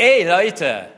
[0.00, 0.88] Hey Leute,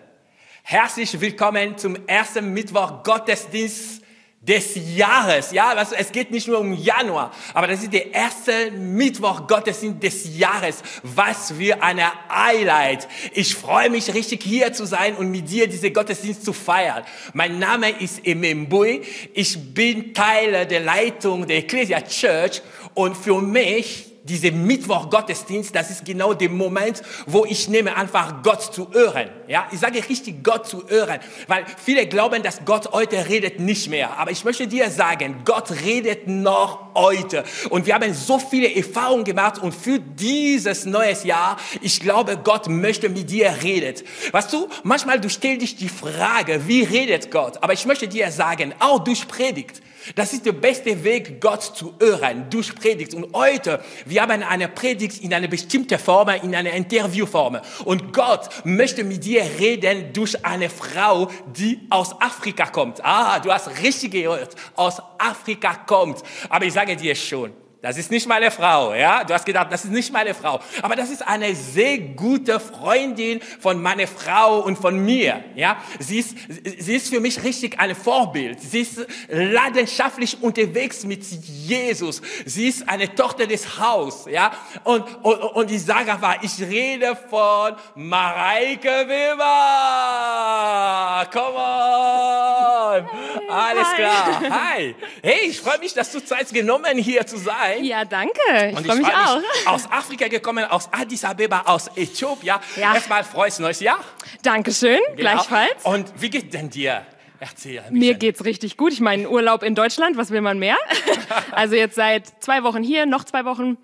[0.62, 4.02] herzlich willkommen zum ersten Mittwoch Gottesdienst
[4.42, 5.52] des Jahres.
[5.52, 10.02] Ja, also es geht nicht nur um Januar, aber das ist der erste Mittwoch Gottesdienst
[10.02, 10.82] des Jahres.
[11.02, 13.08] Was für eine Highlight.
[13.32, 17.02] Ich freue mich richtig hier zu sein und mit dir diese Gottesdienst zu feiern.
[17.32, 19.00] Mein Name ist Emembui.
[19.32, 22.60] Ich bin Teil der Leitung der Ecclesia Church
[22.92, 28.62] und für mich diese Mittwoch-Gottesdienst, das ist genau der Moment, wo ich nehme, einfach Gott
[28.62, 29.30] zu hören.
[29.48, 33.88] Ja, ich sage richtig Gott zu hören, weil viele glauben, dass Gott heute redet nicht
[33.88, 34.18] mehr.
[34.18, 37.44] Aber ich möchte dir sagen, Gott redet noch heute.
[37.70, 42.68] Und wir haben so viele Erfahrungen gemacht und für dieses neues Jahr, ich glaube, Gott
[42.68, 43.94] möchte mit dir reden.
[44.32, 47.62] Weißt du, manchmal du stellst dich die Frage, wie redet Gott?
[47.62, 49.80] Aber ich möchte dir sagen, auch durch Predigt.
[50.14, 53.14] Das ist der beste Weg, Gott zu hören, durch Predigt.
[53.14, 57.60] Und heute, wir haben eine Predigt in einer bestimmten Form, in einer Interviewform.
[57.84, 63.04] Und Gott möchte mit dir reden durch eine Frau, die aus Afrika kommt.
[63.04, 66.22] Ah, du hast richtig gehört, aus Afrika kommt.
[66.48, 69.24] Aber ich sage dir schon, das ist nicht meine Frau, ja?
[69.24, 70.60] Du hast gedacht, das ist nicht meine Frau.
[70.82, 75.78] Aber das ist eine sehr gute Freundin von meiner Frau und von mir, ja?
[75.98, 76.36] Sie ist,
[76.78, 78.60] sie ist für mich richtig ein Vorbild.
[78.60, 82.20] Sie ist leidenschaftlich unterwegs mit Jesus.
[82.44, 84.52] Sie ist eine Tochter des Haus, ja?
[84.84, 89.40] Und, und, und ich sage einfach, ich rede von Mareike Weber.
[91.32, 93.08] Come on.
[93.50, 94.40] Alles klar.
[94.50, 94.94] Hi.
[95.22, 97.84] Hey, ich freue mich, dass du Zeit genommen hier zu sein.
[97.84, 98.38] Ja, danke.
[98.70, 99.36] Ich freue mich auch.
[99.36, 102.56] Mich aus Afrika gekommen, aus Addis Abeba, aus Äthiopien.
[102.76, 102.94] Ja.
[102.94, 104.00] Erstmal frohes neues Jahr.
[104.42, 105.32] Dankeschön, genau.
[105.32, 105.84] gleichfalls.
[105.84, 107.04] Und wie geht denn dir?
[107.40, 108.92] Erzähl Mir geht's richtig gut.
[108.92, 110.76] Ich meine, Urlaub in Deutschland, was will man mehr?
[111.52, 113.78] also jetzt seit zwei Wochen hier, noch zwei Wochen.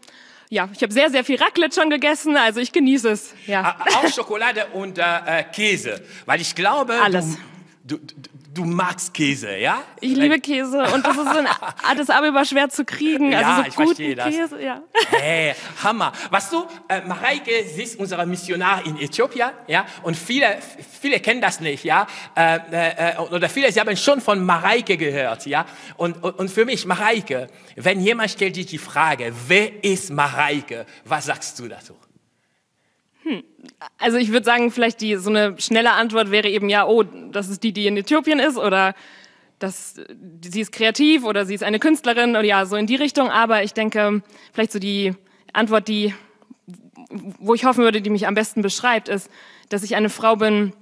[0.51, 3.35] Ja, ich habe sehr, sehr viel Raclette schon gegessen, also ich genieße es.
[3.47, 3.77] Ja.
[3.97, 7.39] Auch Schokolade und äh, Käse, weil ich glaube, Alles.
[7.83, 8.15] Du, du,
[8.57, 9.83] du magst Käse, ja?
[10.01, 11.47] Ich liebe Käse und das ist in
[11.91, 13.35] Addis Abeba schwer zu kriegen.
[13.35, 14.35] Also ja, so ich verstehe das.
[14.35, 14.83] Käse, ja.
[15.11, 16.13] Hey, Hammer.
[16.31, 19.87] Weißt du, äh, Mareike, sie ist unsere Missionar in Äthiopien, ja?
[20.03, 20.59] Und viele,
[21.01, 22.07] viele kennen das nicht, ja?
[22.35, 25.67] Äh, äh, oder viele, sie haben schon von Mareike gehört, ja?
[25.97, 30.87] Und, und, und für mich, Mareike, wenn jemand stellt dich die Frage, wer ist Mareike,
[31.05, 31.95] was sagst du dazu?
[33.27, 33.43] Hm.
[33.99, 37.49] Also ich würde sagen, vielleicht die so eine schnelle Antwort wäre eben ja, oh, das
[37.49, 38.95] ist die, die in Äthiopien ist oder
[39.59, 39.95] das,
[40.45, 43.29] sie ist kreativ oder sie ist eine Künstlerin oder ja, so in die Richtung.
[43.31, 44.23] Aber ich denke,
[44.53, 45.13] vielleicht so die
[45.53, 46.15] Antwort, die,
[47.41, 49.29] wo ich hoffen würde, die mich am besten beschreibt, ist,
[49.71, 50.73] dass ich eine Frau bin,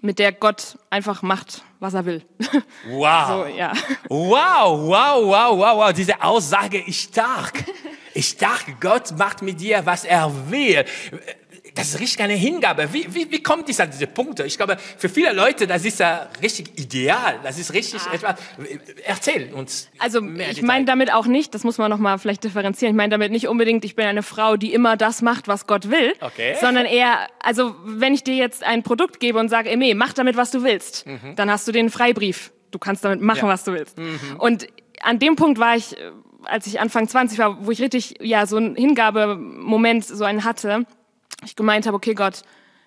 [0.00, 2.22] mit der Gott einfach macht, was er will.
[2.88, 3.28] Wow.
[3.28, 3.72] So, ja.
[4.08, 5.92] Wow, wow, wow, wow, wow.
[5.92, 7.64] Diese Aussage ist stark.
[8.14, 8.80] Ist stark.
[8.80, 10.84] Gott macht mit dir, was er will
[11.74, 12.92] das ist richtig eine Hingabe.
[12.92, 14.44] Wie, wie, wie kommt es an diese Punkte?
[14.44, 17.38] Ich glaube, für viele Leute, das ist ja richtig ideal.
[17.42, 18.14] Das ist richtig ah.
[18.14, 18.34] etwas.
[19.04, 19.88] Erzähl uns.
[19.98, 22.94] Also, ich meine damit auch nicht, das muss man nochmal vielleicht differenzieren.
[22.94, 25.90] Ich meine damit nicht unbedingt, ich bin eine Frau, die immer das macht, was Gott
[25.90, 26.12] will.
[26.20, 26.56] Okay.
[26.60, 30.36] Sondern eher, also, wenn ich dir jetzt ein Produkt gebe und sage, Eme, mach damit,
[30.36, 31.36] was du willst, mhm.
[31.36, 32.52] dann hast du den Freibrief.
[32.70, 33.48] Du kannst damit machen, ja.
[33.48, 33.98] was du willst.
[33.98, 34.36] Mhm.
[34.38, 34.66] Und
[35.02, 35.96] an dem Punkt war ich,
[36.44, 40.86] als ich Anfang 20 war, wo ich richtig, ja, so einen Hingabemoment, so einen hatte
[41.44, 42.42] ich gemeint habe, okay Gott,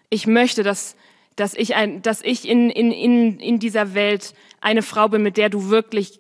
[0.10, 0.96] ich möchte, dass,
[1.36, 5.38] dass ich, ein, dass ich in, in, in, in dieser Welt eine Frau bin, mit
[5.38, 6.20] der du wirklich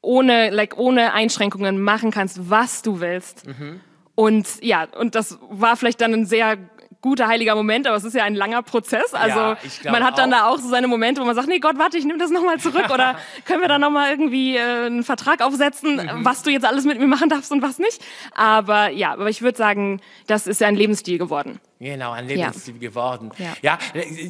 [0.00, 3.46] ohne, like, ohne Einschränkungen machen kannst, was du willst.
[3.46, 3.80] Mhm.
[4.14, 6.58] Und ja, und das war vielleicht dann ein sehr
[7.00, 9.14] guter heiliger Moment, aber es ist ja ein langer Prozess.
[9.14, 10.38] Also ja, man hat dann auch.
[10.38, 12.58] da auch so seine Momente, wo man sagt, nee Gott, warte, ich nehme das nochmal
[12.58, 16.24] zurück oder können wir da nochmal irgendwie äh, einen Vertrag aufsetzen, mhm.
[16.24, 18.02] was du jetzt alles mit mir machen darfst und was nicht.
[18.34, 21.60] Aber ja, aber ich würde sagen, das ist ja ein Lebensstil geworden.
[21.80, 22.88] Genau, ein Lebensstil ja.
[22.88, 23.30] geworden.
[23.38, 23.56] Ja.
[23.62, 23.78] ja.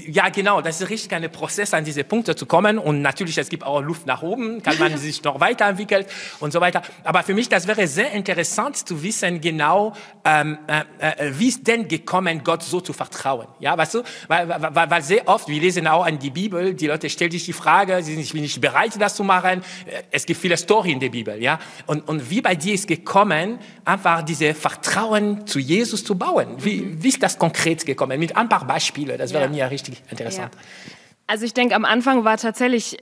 [0.07, 0.61] Ja, genau.
[0.61, 2.79] Das ist richtig ein Prozess, an diese Punkte zu kommen.
[2.79, 6.05] Und natürlich, es gibt auch Luft nach oben, kann man sich noch weiterentwickeln
[6.41, 6.83] und so weiter.
[7.05, 9.95] Aber für mich, das wäre sehr interessant zu wissen, genau,
[10.27, 13.47] ähm, äh, äh, wie ist denn gekommen, Gott so zu vertrauen?
[13.61, 14.03] Ja, weißt du?
[14.27, 17.47] Weil, weil, weil sehr oft, wir lesen auch an die Bibel, die Leute stellen sich
[17.47, 19.63] die Frage, sie sind nicht bereit, das zu machen.
[20.11, 21.59] Es gibt viele Storys in der Bibel, ja.
[21.87, 26.57] Und, und wie bei dir ist gekommen, einfach diese Vertrauen zu Jesus zu bauen?
[26.59, 28.19] Wie, wie ist das konkret gekommen?
[28.19, 29.51] Mit ein paar Beispielen, das wäre ja.
[29.51, 30.55] mir richtig interessant.
[30.55, 30.61] Ja.
[31.27, 32.99] Also ich denke, am Anfang war tatsächlich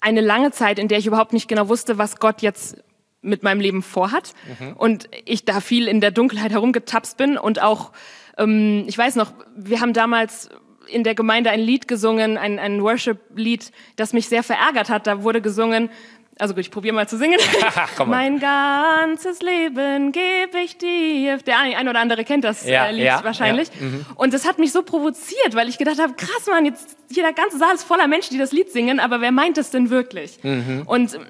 [0.00, 2.76] eine lange Zeit, in der ich überhaupt nicht genau wusste, was Gott jetzt
[3.22, 4.34] mit meinem Leben vorhat.
[4.60, 4.72] Mhm.
[4.74, 7.92] Und ich da viel in der Dunkelheit herumgetapst bin und auch,
[8.38, 10.48] ähm, ich weiß noch, wir haben damals
[10.88, 15.06] in der Gemeinde ein Lied gesungen, ein, ein Worship-Lied, das mich sehr verärgert hat.
[15.06, 15.90] Da wurde gesungen,
[16.38, 17.38] Also gut, ich probiere mal zu singen.
[18.06, 21.38] Mein ganzes Leben gebe ich dir.
[21.38, 23.68] Der ein, oder andere kennt das Ja, äh, Lied ja, wahrscheinlich.
[23.68, 24.06] ja, mhm.
[24.16, 27.32] Und das hat mich so provoziert, weil ich gedacht habe, krass, Mann, jetzt hier der
[27.32, 30.38] ganze Saal ist voller Menschen, die das Lied singen, aber wer meint das denn wirklich?
[30.42, 30.82] Mhm.
[30.84, 31.22] Und ähm,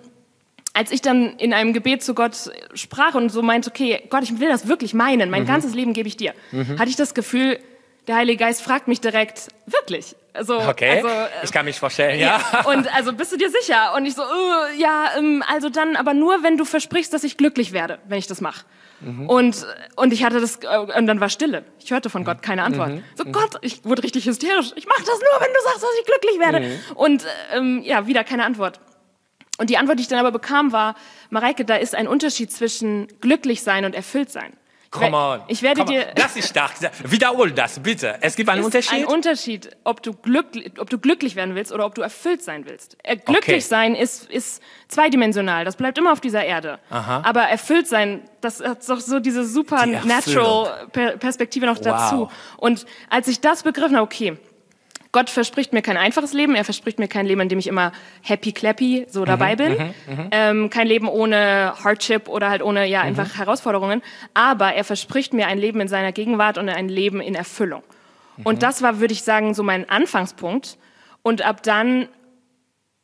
[0.74, 2.34] als ich dann in einem Gebet zu Gott
[2.74, 5.30] sprach und so meinte, okay, Gott, ich will das wirklich meinen, Mhm.
[5.30, 6.34] mein ganzes Leben gebe ich dir,
[6.78, 7.58] hatte ich das Gefühl,
[8.06, 10.14] der Heilige Geist fragt mich direkt, wirklich?
[10.32, 12.40] Also, Okay, also, äh, ich kann mich vorstellen, ja.
[12.66, 13.94] und also bist du dir sicher?
[13.94, 17.36] Und ich so, äh, ja, ähm, also dann, aber nur wenn du versprichst, dass ich
[17.36, 18.64] glücklich werde, wenn ich das mache.
[19.00, 19.28] Mhm.
[19.28, 19.66] Und,
[19.96, 21.64] und ich hatte das, äh, und dann war Stille.
[21.80, 22.90] Ich hörte von Gott keine Antwort.
[22.90, 23.04] Mhm.
[23.14, 24.72] So, Gott, ich wurde richtig hysterisch.
[24.76, 26.60] Ich mach das nur, wenn du sagst, dass ich glücklich werde.
[26.60, 26.96] Mhm.
[26.96, 28.80] Und ähm, ja, wieder keine Antwort.
[29.58, 30.96] Und die Antwort, die ich dann aber bekam, war,
[31.30, 34.52] Mareike, da ist ein Unterschied zwischen glücklich sein und erfüllt sein.
[34.96, 35.40] Ich Come on.
[35.48, 36.04] Ich werde Come on.
[36.06, 36.12] dir.
[36.14, 36.72] Das ist stark.
[37.04, 38.16] Wiederhol das, bitte.
[38.20, 38.92] Es gibt einen ist Unterschied.
[38.92, 42.64] ein Unterschied, ob du, glücklich, ob du glücklich werden willst oder ob du erfüllt sein
[42.66, 42.96] willst.
[43.02, 43.60] Äh, glücklich Okay.
[43.60, 46.78] sein ist, ist zweidimensional, das bleibt immer auf dieser Erde.
[46.90, 52.28] Aber erfüllt sein, das hat doch so diese Die supernatural per Perspektive noch dazu.
[52.56, 54.36] Und als ich das begriffen habe, okay,
[55.16, 57.92] Gott verspricht mir kein einfaches Leben, er verspricht mir kein Leben, in dem ich immer
[58.20, 59.94] happy clappy so dabei bin.
[60.30, 64.02] Ähm, kein Leben ohne Hardship oder halt ohne ja einfach Herausforderungen.
[64.34, 67.82] Aber er verspricht mir ein Leben in seiner Gegenwart und ein Leben in Erfüllung.
[68.44, 70.76] Und das war, würde ich sagen, so mein Anfangspunkt.
[71.22, 72.08] Und ab dann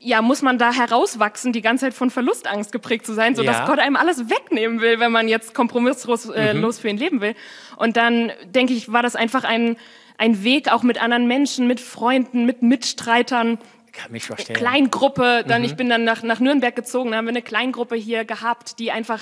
[0.05, 3.59] ja, muss man da herauswachsen, die ganze Zeit von Verlustangst geprägt zu sein, so dass
[3.59, 3.67] Ja.
[3.67, 6.73] Gott einem alles wegnehmen will, wenn man jetzt kompromisslos äh, Mhm.
[6.73, 7.35] für ihn leben will.
[7.77, 9.77] Und dann denke ich, war das einfach ein
[10.19, 13.59] ein Weg auch mit anderen Menschen, mit Freunden, mit Mitstreitern,
[13.93, 14.55] kann mich verstehen.
[14.57, 15.43] Kleingruppe.
[15.45, 15.49] Mhm.
[15.49, 18.79] Dann ich bin dann nach nach Nürnberg gezogen, da haben wir eine Kleingruppe hier gehabt,
[18.79, 19.21] die einfach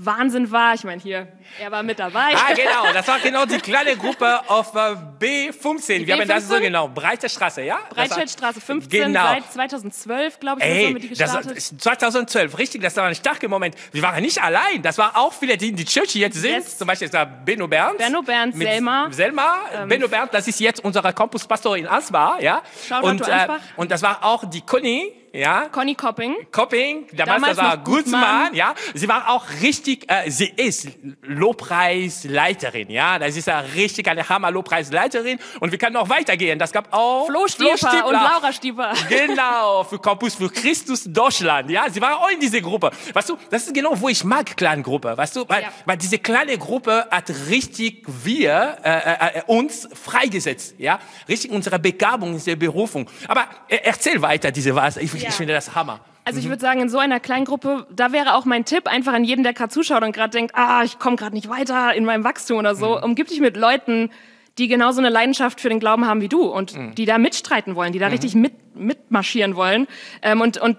[0.00, 0.74] Wahnsinn war.
[0.74, 1.26] Ich meine, hier,
[1.60, 2.32] er war mit dabei.
[2.34, 2.92] Ah, genau.
[2.94, 6.06] Das war genau die kleine Gruppe auf äh, B15.
[6.06, 6.60] Wir haben das so B15?
[6.60, 6.88] genau.
[6.88, 7.78] Breite Straße, ja?
[7.94, 9.20] Das Breitscheidstraße 15 Genau.
[9.24, 11.56] seit 2012, glaube ich, haben Ey, wir die das gestartet.
[11.56, 13.74] ist 2012, richtig, das war ein starker Moment.
[13.92, 16.52] Wir waren nicht allein, das war auch viele, die in die Church jetzt sind.
[16.52, 16.78] Yes.
[16.78, 17.98] Zum Beispiel ist da Benno Bernd.
[17.98, 19.06] Benno Bernd, Mit Selma.
[19.06, 19.56] Ähm, Selma,
[19.86, 22.62] Benno Bernd, das ist jetzt unser Campuspastor in Ansbach, ja.
[22.88, 23.60] Shoutout und, Ansbach.
[23.76, 25.68] und das war auch die Conny, ja.
[25.70, 26.34] Conny Kopping.
[26.52, 28.54] Kopping, damals, Damals war Guzman.
[28.54, 28.74] ja.
[28.94, 30.88] Sie war auch richtig, äh, sie ist
[31.22, 33.18] Lobpreisleiterin, ja.
[33.18, 35.38] Das ist ja richtig eine Hammer-Lobpreisleiterin.
[35.60, 36.58] Und wir können noch weitergehen.
[36.58, 38.92] Das gab auch Flo Stieper und Laura Stieper.
[39.08, 41.88] Genau, für Campus für Christus Deutschland, ja.
[41.90, 42.90] Sie war auch in diese Gruppe.
[43.12, 45.68] Weißt du, das ist genau, wo ich mag Clangruppe, weißt du, weil, Ja.
[45.84, 50.98] weil diese kleine Gruppe hat richtig wir, äh, äh, uns freigesetzt, ja.
[51.28, 53.08] Richtig unsere Begabung, unsere Berufung.
[53.28, 54.96] Aber äh, erzähl weiter diese was.
[54.96, 55.27] Ich, Ja.
[55.28, 56.00] Ich finde das Hammer.
[56.24, 59.24] Also ich würde sagen, in so einer Kleingruppe, da wäre auch mein Tipp, einfach an
[59.24, 62.22] jeden, der gerade zuschaut und gerade denkt, ah, ich komme gerade nicht weiter in meinem
[62.22, 64.10] Wachstum oder so, umgib dich mit Leuten,
[64.58, 67.92] die genauso eine Leidenschaft für den Glauben haben wie du und die da mitstreiten wollen,
[67.92, 69.86] die da richtig mit, mitmarschieren wollen
[70.20, 70.76] ähm, und, und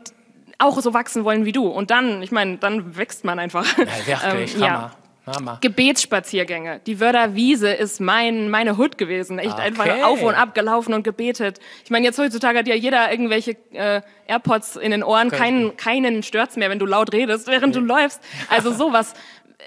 [0.59, 1.67] auch so wachsen wollen wie du.
[1.67, 3.65] Und dann, ich meine, dann wächst man einfach.
[3.77, 4.91] Ja, wirklich, Ähm, ja.
[5.31, 5.57] Hammer.
[5.61, 6.81] Gebetsspaziergänge.
[6.85, 9.39] Die Wörder Wiese ist mein, meine Hood gewesen.
[9.39, 9.61] Echt Okay.
[9.61, 11.59] einfach auf und ab gelaufen und gebetet.
[11.83, 15.29] Ich meine, jetzt heutzutage hat ja jeder irgendwelche äh, AirPods in den Ohren.
[15.29, 18.21] Keinen, keinen stört's mehr, wenn du laut redest, während du läufst.
[18.49, 19.13] Also sowas.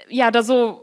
[0.09, 0.81] Ja, da so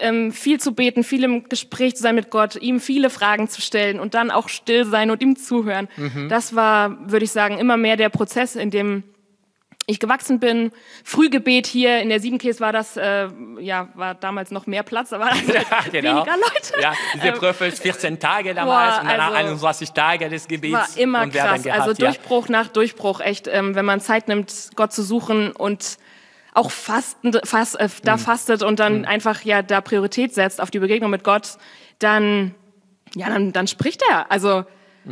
[0.00, 3.60] ähm, viel zu beten, viel im Gespräch zu sein mit Gott, ihm viele Fragen zu
[3.60, 5.88] stellen und dann auch still sein und ihm zuhören.
[6.28, 9.02] Das war, würde ich sagen, immer mehr der Prozess, in dem
[9.90, 10.72] ich gewachsen bin.
[11.04, 13.28] Frühgebet hier in der Siebenkäse war das, äh,
[13.58, 16.16] ja, war damals noch mehr Platz, aber also Ja, genau.
[16.24, 16.80] weniger Leute.
[16.80, 20.72] Ja, diese Prüfung ist 14 Tage damals boah, und danach also- 21 Tage des Gebets.
[20.74, 21.62] war immer krass.
[21.62, 22.08] gehabt, also ja.
[22.08, 25.98] Durchbruch nach Durchbruch, echt, ähm, wenn man Zeit nimmt, Gott zu suchen und
[26.54, 27.90] auch fasten, fast, äh, Mhm.
[28.04, 31.58] da fastet und dann einfach ja da Priorität setzt auf die Begegnung mit Gott,
[32.00, 32.54] dann
[33.14, 34.30] ja, dann, dann spricht er.
[34.30, 34.64] Also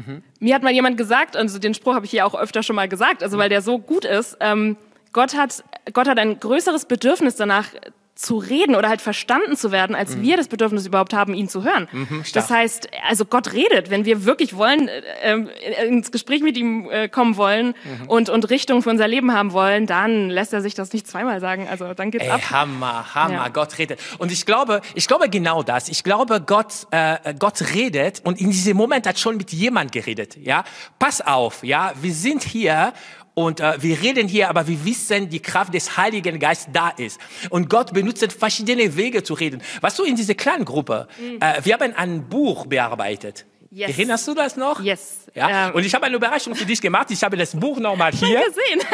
[0.07, 0.23] Mhm.
[0.41, 2.89] mir hat mal jemand gesagt, also den Spruch habe ich hier auch öfter schon mal
[2.89, 4.37] gesagt, also weil der so gut ist.
[4.41, 4.77] Ähm,
[5.13, 7.69] Gott hat Gott hat ein größeres Bedürfnis danach
[8.19, 11.63] zu reden oder halt verstanden zu werden, als wir das Bedürfnis überhaupt haben, ihn zu
[11.63, 11.87] hören.
[11.93, 12.25] Mhm.
[12.35, 15.49] das heißt, also Gott redet, wenn wir wirklich wollen, äh, ähm,
[15.87, 18.09] ins Gespräch mit ihm äh, kommen wollen Mhm.
[18.09, 21.39] und, und Richtung für unser Leben haben wollen, dann lässt er sich das nicht zweimal
[21.41, 21.69] sagen.
[21.71, 22.51] Also dann geht's Ey, ab.
[22.51, 23.49] Hammer, Hammer, Ja.
[23.51, 24.01] Gott redet.
[24.19, 25.89] Und ich glaube, ich glaube genau das.
[25.89, 30.37] Ich glaube, Gott, äh, Gott redet und in diesem Moment hat schon mit jemand geredet.
[30.43, 30.65] Ja,
[30.99, 32.93] pass auf, ja, wir sind hier
[33.39, 37.21] und äh, wir reden hier, aber wir wissen, die Kraft des Heiligen Geistes da ist.
[37.51, 39.63] Und Gott benutzt verschiedene Wege zu reden.
[39.81, 41.07] Was du in dieser kleinen Gruppe,
[41.39, 43.47] äh, wir haben ein Buch bearbeitet.
[43.71, 43.91] Yes.
[43.91, 44.81] Erinnerst du das noch?
[44.81, 45.27] Yes.
[45.35, 45.69] Ja.
[45.69, 45.75] Ähm.
[45.75, 47.11] Und ich habe eine Überraschung für dich gemacht.
[47.11, 48.43] Ich habe das Buch nochmal hier.
[48.47, 48.81] gesehen.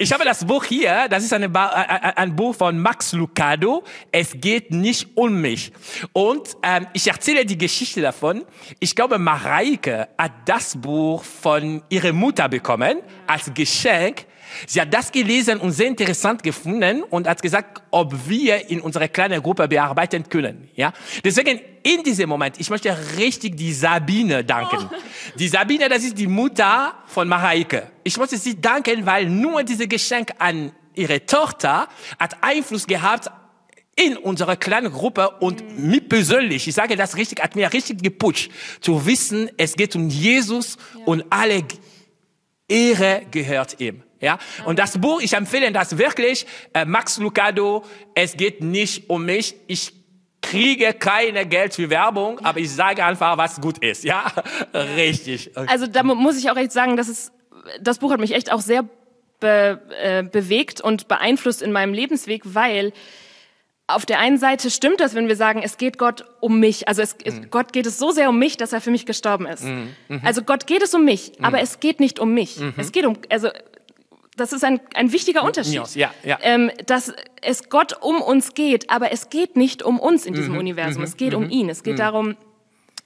[0.00, 3.82] Ich habe das Buch hier, das ist eine ba ein Buch von Max Lucado.
[4.12, 5.72] Es geht nicht um mich.
[6.12, 8.44] Und ähm, ich erzähle die Geschichte davon.
[8.78, 14.26] Ich glaube, Mareike hat das Buch von ihrer Mutter bekommen als Geschenk
[14.66, 19.08] Sie hat das gelesen und sehr interessant gefunden und hat gesagt, ob wir in unserer
[19.08, 20.68] kleinen Gruppe bearbeiten können.
[20.74, 20.92] Ja,
[21.24, 24.88] deswegen in diesem Moment, ich möchte richtig die Sabine danken.
[24.90, 24.96] Oh.
[25.38, 27.90] Die Sabine, das ist die Mutter von Mareike.
[28.04, 31.88] Ich möchte sie danken, weil nur dieses Geschenk an ihre Tochter
[32.18, 33.30] hat Einfluss gehabt
[33.98, 35.90] in unserer kleinen Gruppe und mhm.
[35.90, 38.50] mich persönlich, ich sage das richtig, hat mir richtig gepusht,
[38.80, 41.04] zu wissen, es geht um Jesus ja.
[41.04, 41.64] und alle
[42.68, 44.04] Ehre gehört ihm.
[44.20, 47.84] Ja, und das Buch, ich empfehle das wirklich, äh, Max Lucado,
[48.14, 49.92] es geht nicht um mich, ich
[50.42, 54.32] kriege keine Geld für Werbung, aber ich sage einfach, was gut ist, ja,
[54.96, 55.56] richtig.
[55.56, 57.32] Also da muss ich auch echt sagen, dass es,
[57.80, 58.84] das Buch hat mich echt auch sehr
[59.40, 62.92] be, äh, bewegt und beeinflusst in meinem Lebensweg, weil
[63.88, 66.88] auf der einen Seite stimmt das, wenn wir sagen, es geht Gott um mich.
[66.88, 67.48] Also es, mhm.
[67.50, 69.64] Gott geht es so sehr um mich, dass er für mich gestorben ist.
[69.64, 69.94] Mhm.
[70.08, 70.20] Mhm.
[70.24, 71.44] Also Gott geht es um mich, mhm.
[71.46, 72.58] aber es geht nicht um mich.
[72.58, 72.74] Mhm.
[72.76, 73.48] Es geht um, also
[74.38, 75.94] das ist ein, ein wichtiger Unterschied.
[75.94, 76.38] Ja, ja.
[76.42, 80.52] Ähm, dass es Gott um uns geht, aber es geht nicht um uns in diesem
[80.52, 80.60] mhm.
[80.60, 81.02] Universum.
[81.02, 81.68] Es geht um ihn.
[81.68, 82.36] Es geht darum,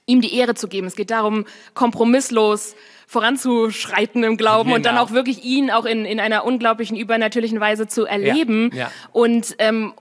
[0.05, 0.87] ihm die Ehre zu geben.
[0.87, 2.75] Es geht darum, kompromisslos
[3.07, 4.75] voranzuschreiten im Glauben genau.
[4.75, 5.05] und dann genau.
[5.05, 8.71] auch wirklich ihn auch in, in einer unglaublichen, übernatürlichen Weise zu erleben.
[8.73, 8.91] Ja, ja.
[9.11, 9.93] Und ähm,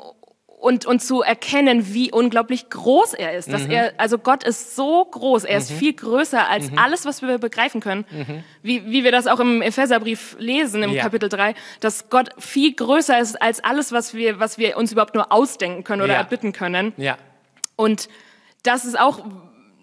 [0.62, 3.52] und, und zu erkennen, wie unglaublich groß er ist.
[3.52, 3.72] Dass mhm.
[3.72, 5.76] er, also Gott ist so groß, er ist mhm.
[5.76, 6.78] viel größer als mhm.
[6.78, 8.04] alles, was wir begreifen können.
[8.10, 8.44] Mhm.
[8.62, 11.02] Wie, wie wir das auch im Epheserbrief lesen, im ja.
[11.02, 15.16] Kapitel 3, dass Gott viel größer ist als alles, was wir, was wir uns überhaupt
[15.16, 16.20] nur ausdenken können oder ja.
[16.20, 16.92] erbitten können.
[16.96, 17.18] Ja.
[17.74, 18.08] Und
[18.62, 19.24] das ist auch,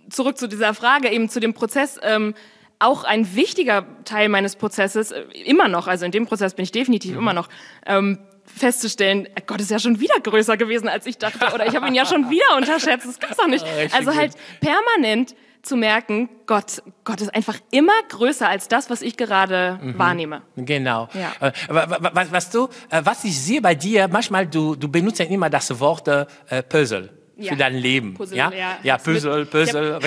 [0.09, 2.33] zurück zu dieser Frage, eben zu dem Prozess, ähm,
[2.79, 6.71] auch ein wichtiger Teil meines Prozesses, äh, immer noch, also in dem Prozess bin ich
[6.71, 7.19] definitiv mhm.
[7.19, 7.49] immer noch,
[7.85, 8.19] ähm,
[8.55, 11.87] festzustellen, äh, Gott ist ja schon wieder größer gewesen, als ich dachte, oder ich habe
[11.87, 13.65] ihn ja schon wieder unterschätzt, das gibt's doch nicht.
[13.91, 19.17] Also halt permanent zu merken, Gott, Gott ist einfach immer größer als das, was ich
[19.17, 19.97] gerade mhm.
[19.97, 20.41] wahrnehme.
[20.55, 21.09] Genau.
[21.13, 21.47] Ja.
[21.47, 25.25] Äh, was, was, du, äh, was ich sehe bei dir, manchmal du, du benutzt ja
[25.25, 26.25] immer das Wort äh,
[26.63, 27.51] Puzzle ja.
[27.51, 28.13] für dein Leben.
[28.13, 29.99] Puzzle, ja, ja, ja Puzzle, Puzzle.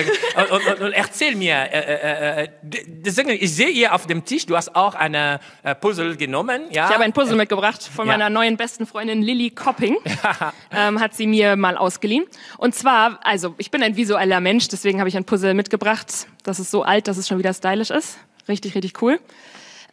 [0.51, 2.49] Und, und, und, erzähl mir, äh, äh, äh,
[2.85, 6.63] deswegen, ich sehe hier auf dem Tisch, du hast auch eine äh, Puzzle genommen.
[6.71, 6.87] Ja?
[6.87, 9.97] Ich habe ein Puzzle mitgebracht von meiner neuen besten Freundin Lilly Copping.
[10.71, 12.25] ähm, hat sie mir mal ausgeliehen.
[12.57, 16.27] Und zwar, also ich bin ein visueller Mensch, deswegen habe ich ein Puzzle mitgebracht.
[16.43, 18.17] Das ist so alt, dass es schon wieder stylisch ist.
[18.47, 19.19] Richtig, richtig cool.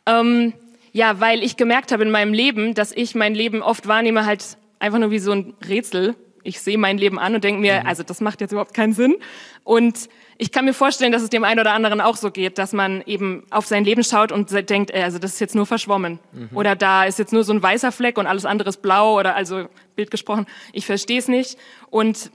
[0.07, 0.53] Ähm,
[0.93, 4.57] ja, weil ich gemerkt habe in meinem Leben, dass ich mein Leben oft wahrnehme halt
[4.81, 7.87] einfach nur wie so ein Rätsel ich sehe mein Leben an und denke mir, mhm.
[7.87, 9.17] also das macht jetzt überhaupt keinen Sinn.
[9.65, 12.73] Und ich kann mir vorstellen, dass es dem einen oder anderen auch so geht, dass
[12.73, 16.19] man eben auf sein Leben schaut und denkt, also das ist jetzt nur verschwommen.
[16.33, 16.57] Mhm.
[16.57, 19.37] Oder da ist jetzt nur so ein weißer Fleck und alles andere ist blau oder
[19.37, 21.59] also Bild gesprochen, ich verstehe es nicht.
[21.91, 22.31] Und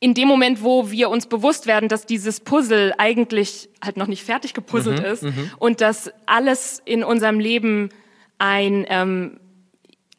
[0.00, 4.22] in dem Moment, wo wir uns bewusst werden, dass dieses Puzzle eigentlich halt noch nicht
[4.22, 5.50] fertig gepuzzelt mhm, ist mhm.
[5.58, 7.88] und dass alles in unserem Leben
[8.38, 9.40] ein, ähm,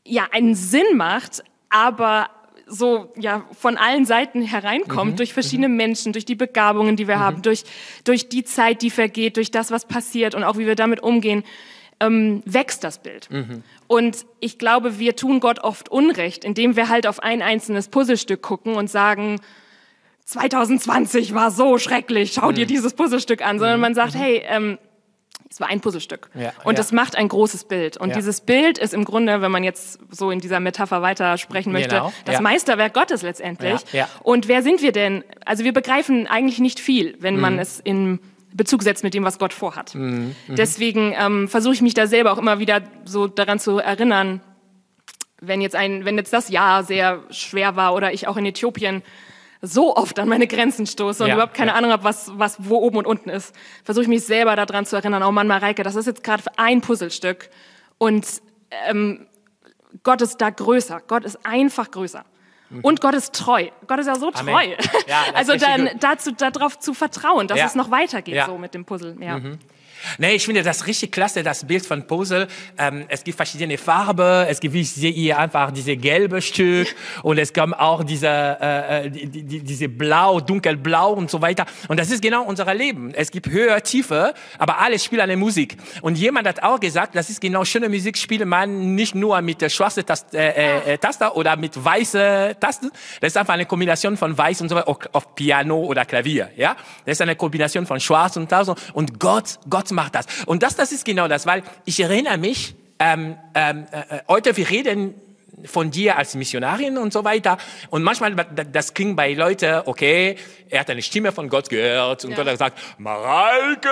[0.04, 2.30] ja, einen Sinn macht, aber
[2.68, 5.16] so ja von allen Seiten hereinkommt, mhm.
[5.18, 5.78] durch verschiedene mhm.
[5.78, 7.22] Menschen, durch die Begabungen, die wir mhm.
[7.22, 7.64] haben, durch,
[8.04, 11.44] durch die Zeit, die vergeht, durch das, was passiert und auch wie wir damit umgehen,
[12.00, 13.30] ähm, wächst das Bild.
[13.32, 13.64] Mhm.
[13.88, 18.42] Und ich glaube, wir tun Gott oft Unrecht, indem wir halt auf ein einzelnes Puzzlestück
[18.42, 19.40] gucken und sagen,
[20.26, 22.70] 2020 war so schrecklich, schau dir mhm.
[22.70, 23.82] dieses Puzzlestück an, sondern mhm.
[23.82, 24.78] man sagt, hey, ähm,
[25.56, 26.30] es war ein Puzzlestück.
[26.34, 26.78] Ja, und ja.
[26.78, 27.96] das macht ein großes Bild.
[27.96, 28.16] Und ja.
[28.16, 31.96] dieses Bild ist im Grunde, wenn man jetzt so in dieser Metapher weiter sprechen möchte,
[31.96, 32.12] genau.
[32.26, 33.80] das Meisterwerk Gottes letztendlich.
[34.22, 35.24] Und wer sind wir denn?
[35.46, 37.42] Also wir begreifen eigentlich nicht viel, wenn mhm.
[37.42, 38.20] man es in
[38.52, 39.96] Bezug setzt mit dem, was Gott vorhat.
[39.96, 40.36] Mhm.
[40.46, 40.56] Mhm.
[40.58, 44.42] Deswegen ähm, versuche ich mich da selber auch immer wieder so daran zu erinnern,
[45.40, 49.04] wenn jetzt ein, wenn jetzt das Jahr sehr schwer war oder ich auch in Äthiopien
[49.66, 51.78] so oft an meine Grenzen stoße und ja, überhaupt keine ja.
[51.78, 54.96] Ahnung habe, was, was wo oben und unten ist, versuche ich mich selber daran zu
[54.96, 57.50] erinnern, oh Mann, Mareike, das ist jetzt gerade ein Puzzlestück
[57.98, 58.26] und
[58.88, 59.28] ähm,
[60.04, 61.02] Gott ist da größer.
[61.08, 62.26] Gott ist einfach größer.
[62.70, 62.82] Mhm.
[62.82, 63.68] Und Gott ist treu.
[63.88, 64.54] Gott ist ja so Amen.
[64.54, 64.76] treu.
[65.08, 69.16] Ja, also dann dazu darauf zu vertrauen, dass es noch weitergeht so mit dem Puzzle.
[69.20, 69.40] Ja.
[69.40, 69.60] Mhm.
[70.18, 72.48] Nee, ich finde das richtig klasse, das Bild von Puzzle.
[72.78, 76.94] Ähm, es gibt verschiedene Farben, es gibt, wie ich sehe hier einfach diese gelbe Stück
[77.24, 81.66] und es kommt auch diese, äh, äh die, die, diese blau, dunkelblau und so weiter.
[81.88, 83.14] Und das ist genau unser Leben.
[83.14, 85.78] Es gibt Höhe, Tiefe, aber alles spielt eine Musik.
[86.02, 89.62] Und jemand hat auch gesagt, das ist genau schöne Musik spielt man nicht nur mit
[89.62, 92.92] der schwarzen Taste, äh, äh, Taster oder mit weißen Tasten.
[93.22, 96.50] Das ist einfach eine Kombination von weiß und so weiter, auf Piano oder Klavier.
[96.56, 98.76] Ja, das ist eine Kombination von schwarz und Tasten.
[98.94, 100.26] Und Gott, Gott macht das.
[100.46, 104.70] Und das, das ist genau das, weil ich erinnere mich, ähm, ähm, äh, heute wir
[104.70, 105.16] reden
[105.64, 107.58] von dir als Missionarin und so weiter.
[107.90, 110.38] Und manchmal, das klingt bei Leuten, okay,
[110.70, 112.38] er hat eine Stimme von Gott gehört und ja.
[112.38, 113.90] Gott hat gesagt, Mareike,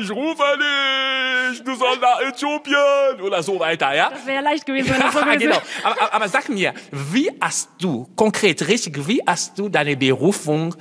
[0.00, 4.10] ich rufe dich, du sollst nach Äthiopien oder so weiter, ja?
[4.10, 5.58] Das wäre leicht gewesen, wenn das so gewesen genau.
[5.84, 10.74] Aber, aber sag mir, wie hast du, konkret, richtig, wie hast du deine Berufung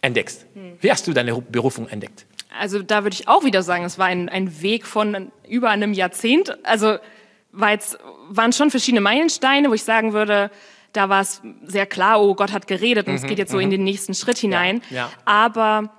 [0.00, 0.46] entdeckt?
[0.54, 0.78] Hm.
[0.80, 2.26] Wie hast du deine Berufung entdeckt?
[2.58, 5.92] Also da würde ich auch wieder sagen, es war ein, ein Weg von über einem
[5.92, 6.56] Jahrzehnt.
[6.64, 6.98] Also
[7.52, 10.50] war jetzt, waren schon verschiedene Meilensteine, wo ich sagen würde,
[10.92, 13.58] da war es sehr klar, oh, Gott hat geredet und mhm, es geht jetzt so
[13.58, 13.72] in mhm.
[13.72, 14.82] den nächsten Schritt hinein.
[14.90, 15.10] Ja, ja.
[15.24, 15.90] Aber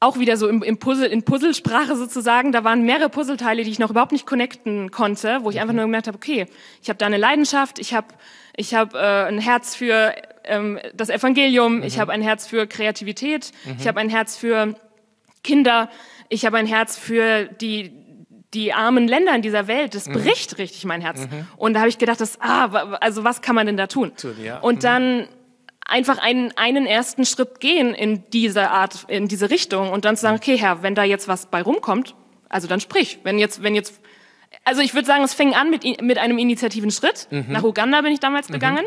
[0.00, 3.78] auch wieder so im, im Puzzle, in Puzzlesprache sozusagen, da waren mehrere Puzzleteile, die ich
[3.78, 5.62] noch überhaupt nicht connecten konnte, wo ich mhm.
[5.62, 6.46] einfach nur gemerkt habe, okay,
[6.82, 8.08] ich habe da eine Leidenschaft, ich habe
[8.56, 12.00] ich hab, äh, ein Herz für ähm, das Evangelium, ich mhm.
[12.00, 13.88] habe ein Herz für Kreativität, ich mhm.
[13.88, 14.74] habe ein Herz für
[15.44, 15.88] Kinder,
[16.28, 17.92] ich habe ein Herz für die
[18.54, 20.12] die armen Länder in dieser Welt, das mhm.
[20.12, 21.22] bricht richtig mein Herz.
[21.22, 21.46] Mhm.
[21.56, 22.66] Und da habe ich gedacht, das, ah,
[23.00, 24.12] also was kann man denn da tun?
[24.42, 24.60] ja.
[24.60, 24.80] Und mhm.
[24.80, 25.28] dann
[25.86, 30.22] einfach einen, einen ersten Schritt gehen in diese Art, in diese Richtung und dann zu
[30.22, 32.14] sagen, okay, Herr, wenn da jetzt was bei rumkommt,
[32.48, 33.18] also dann sprich.
[33.22, 34.00] Wenn jetzt, wenn jetzt,
[34.64, 37.26] also ich würde sagen, es fing an mit, mit einem initiativen Schritt.
[37.30, 37.46] Mhm.
[37.48, 38.54] Nach Uganda bin ich damals mhm.
[38.54, 38.84] gegangen.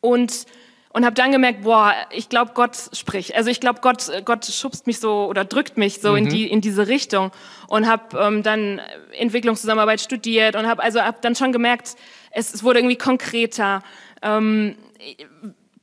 [0.00, 0.46] Und
[0.90, 3.34] und habe dann gemerkt, boah, ich glaube, Gott spricht.
[3.34, 6.18] Also ich glaube, Gott, Gott schubst mich so oder drückt mich so mhm.
[6.18, 7.30] in die in diese Richtung
[7.68, 8.80] und habe ähm, dann
[9.16, 11.96] Entwicklungszusammenarbeit studiert und habe also hab dann schon gemerkt,
[12.30, 13.82] es, es wurde irgendwie konkreter.
[14.22, 14.76] Ähm,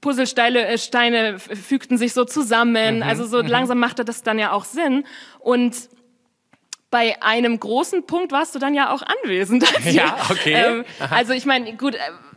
[0.01, 2.97] Puzzlesteine äh, Steine fügten sich so zusammen.
[2.97, 3.03] Mhm.
[3.03, 3.47] Also so mhm.
[3.47, 5.05] langsam machte das dann ja auch Sinn
[5.39, 5.89] und
[6.91, 9.65] bei einem großen Punkt warst du dann ja auch anwesend.
[9.85, 10.53] Ja, okay.
[10.53, 11.95] ähm, also ich meine, gut,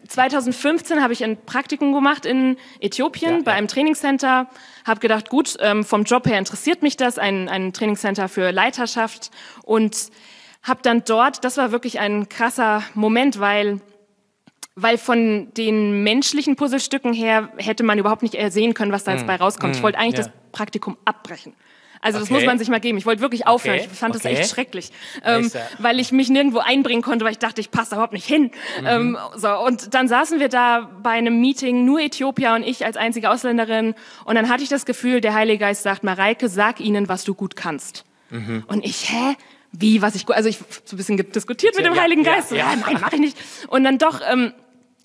[0.09, 4.49] 2015 habe ich ein Praktikum gemacht in Äthiopien ja, bei einem Trainingscenter.
[4.85, 9.31] Habe gedacht, gut, ähm, vom Job her interessiert mich das, ein, ein Trainingscenter für Leiterschaft.
[9.65, 10.11] Und
[10.63, 13.81] habe dann dort, das war wirklich ein krasser Moment, weil
[14.81, 19.25] weil von den menschlichen Puzzlestücken her hätte man überhaupt nicht sehen können, was da jetzt
[19.25, 19.27] mm.
[19.27, 19.75] bei rauskommt.
[19.75, 20.27] Ich mm, wollte eigentlich ja.
[20.27, 21.53] das Praktikum abbrechen.
[22.01, 22.35] Also das okay.
[22.35, 22.99] muss man sich mal geben.
[22.99, 23.77] Ich wollte wirklich aufhören.
[23.79, 23.89] Okay.
[23.93, 24.31] Ich fand okay.
[24.31, 24.91] das echt schrecklich,
[25.25, 28.51] ähm, weil ich mich nirgendwo einbringen konnte, weil ich dachte, ich passe überhaupt nicht hin.
[28.81, 28.87] Mhm.
[28.87, 32.97] Ähm, so und dann saßen wir da bei einem Meeting, nur Äthiopier und ich als
[32.97, 33.95] einzige Ausländerin.
[34.25, 37.35] Und dann hatte ich das Gefühl, der Heilige Geist sagt, Mareike, sag ihnen, was du
[37.35, 38.05] gut kannst.
[38.31, 38.65] Mhm.
[38.67, 39.37] Und ich, hä?
[39.71, 42.53] Wie, was ich gut, also ich so ein bisschen diskutiert mit dem ja, Heiligen Geist.
[42.53, 42.71] Ja, ja.
[42.71, 43.37] So, ja nein, mach ich nicht.
[43.69, 44.53] Und dann doch, ähm,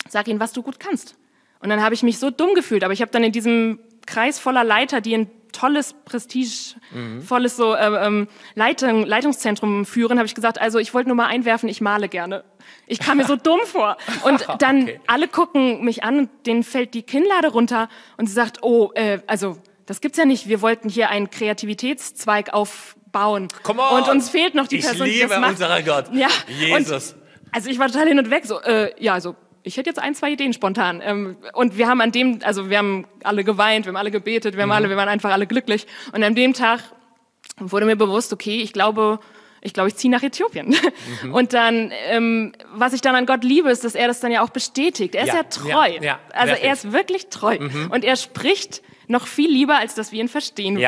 [0.08, 1.16] sag ihnen, was du gut kannst.
[1.60, 4.38] Und dann habe ich mich so dumm gefühlt, aber ich habe dann in diesem Kreis
[4.38, 10.60] voller Leiter, die in tolles, prestigevolles so äh, ähm, Leitung, Leitungszentrum führen, habe ich gesagt,
[10.60, 12.44] also ich wollte nur mal einwerfen, ich male gerne.
[12.86, 13.96] Ich kam mir so dumm vor.
[14.24, 15.00] Und dann okay.
[15.06, 19.20] alle gucken mich an und denen fällt die Kinnlade runter und sie sagt, oh, äh,
[19.26, 20.48] also das gibt's ja nicht.
[20.48, 23.48] Wir wollten hier einen Kreativitätszweig aufbauen.
[23.62, 24.02] Come on.
[24.02, 25.84] Und uns fehlt noch die ich Person, die das macht.
[25.84, 26.06] Gott.
[26.12, 26.28] Ja.
[26.48, 27.12] Jesus.
[27.12, 28.46] Und, also ich war total hin und weg.
[28.46, 31.02] So, äh, ja, also ich hätte jetzt ein, zwei Ideen spontan.
[31.02, 34.54] Ähm, und wir haben an dem, also wir haben alle geweint, wir haben alle gebetet,
[34.54, 34.74] wir haben mhm.
[34.74, 35.86] alle, wir waren einfach alle glücklich.
[36.12, 36.80] Und an dem Tag
[37.56, 39.18] wurde mir bewusst, okay, ich glaube,
[39.62, 40.76] ich glaube, ich ziehe nach Äthiopien.
[41.22, 41.34] Mhm.
[41.34, 44.42] Und dann, ähm, was ich dann an Gott liebe, ist, dass er das dann ja
[44.42, 45.14] auch bestätigt.
[45.14, 45.70] Er ist ja, treu.
[45.70, 46.66] Ja, ja, also wirklich.
[46.66, 47.58] er ist wirklich treu.
[47.58, 47.90] Mhm.
[47.90, 50.78] Und er spricht noch viel lieber, als dass wir ihn verstehen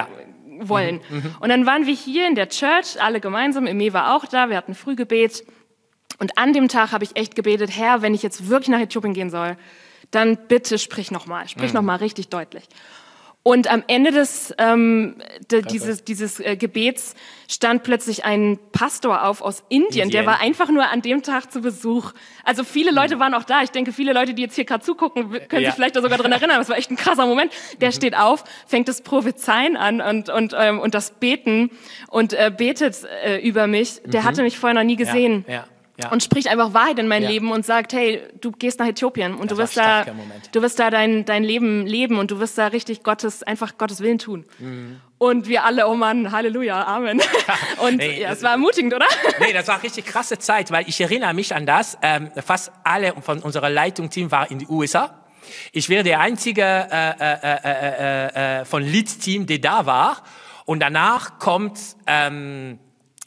[0.61, 1.01] wollen.
[1.09, 1.17] Mhm.
[1.17, 1.35] mhm.
[1.41, 3.67] Und dann waren wir hier in der Church, alle gemeinsam.
[3.67, 5.45] Eme war auch da, wir hatten Frühgebet.
[6.19, 9.15] Und an dem Tag habe ich echt gebetet, Herr, wenn ich jetzt wirklich nach Äthiopien
[9.15, 9.57] gehen soll,
[10.11, 11.79] dann bitte sprich nochmal, sprich mhm.
[11.79, 12.65] nochmal richtig deutlich.
[13.47, 17.15] Und am Ende des ähm, de, dieses, dieses äh, Gebets
[17.49, 21.53] stand plötzlich ein Pastor auf aus Indien, Indien, der war einfach nur an dem Tag
[21.53, 22.13] zu Besuch.
[22.43, 23.21] Also viele Leute mhm.
[23.21, 23.63] waren auch da.
[23.63, 25.69] Ich denke, viele Leute, die jetzt hier gerade zugucken, können ja.
[25.69, 26.59] sich vielleicht da sogar dran erinnern.
[26.59, 27.53] Das war echt ein krasser Moment.
[27.81, 27.93] Der mhm.
[27.93, 31.71] steht auf, fängt das Prophezeien an und, und, ähm, und das Beten
[32.09, 34.01] und äh, betet äh, über mich.
[34.07, 34.25] Der mhm.
[34.25, 35.45] hatte mich vorher noch nie gesehen.
[35.47, 35.55] Ja.
[35.55, 35.65] Ja
[35.99, 36.11] ja.
[36.11, 37.29] und spricht einfach Wahrheit in mein ja.
[37.29, 40.05] Leben und sagt, hey, du gehst nach Äthiopien und das du wirst da,
[40.53, 44.01] du wirst da dein, dein Leben leben und du wirst da richtig Gottes, einfach Gottes
[44.01, 44.45] Willen tun.
[44.59, 45.01] Mhm.
[45.19, 47.23] Und wir alle, oh Mann, Halleluja, Amen.
[47.79, 49.07] Und nee, ja, es war ermutigend, oder?
[49.41, 51.97] Nee, das war richtig krasse Zeit, weil ich erinnere mich an das.
[52.03, 55.23] Ähm, fast alle von unserer Leitungsteam waren in den USA.
[55.73, 60.23] Ich wäre der einzige äh, äh, äh, äh, äh von Lead-Team, der da war.
[60.67, 62.79] Und danach kommt ähm,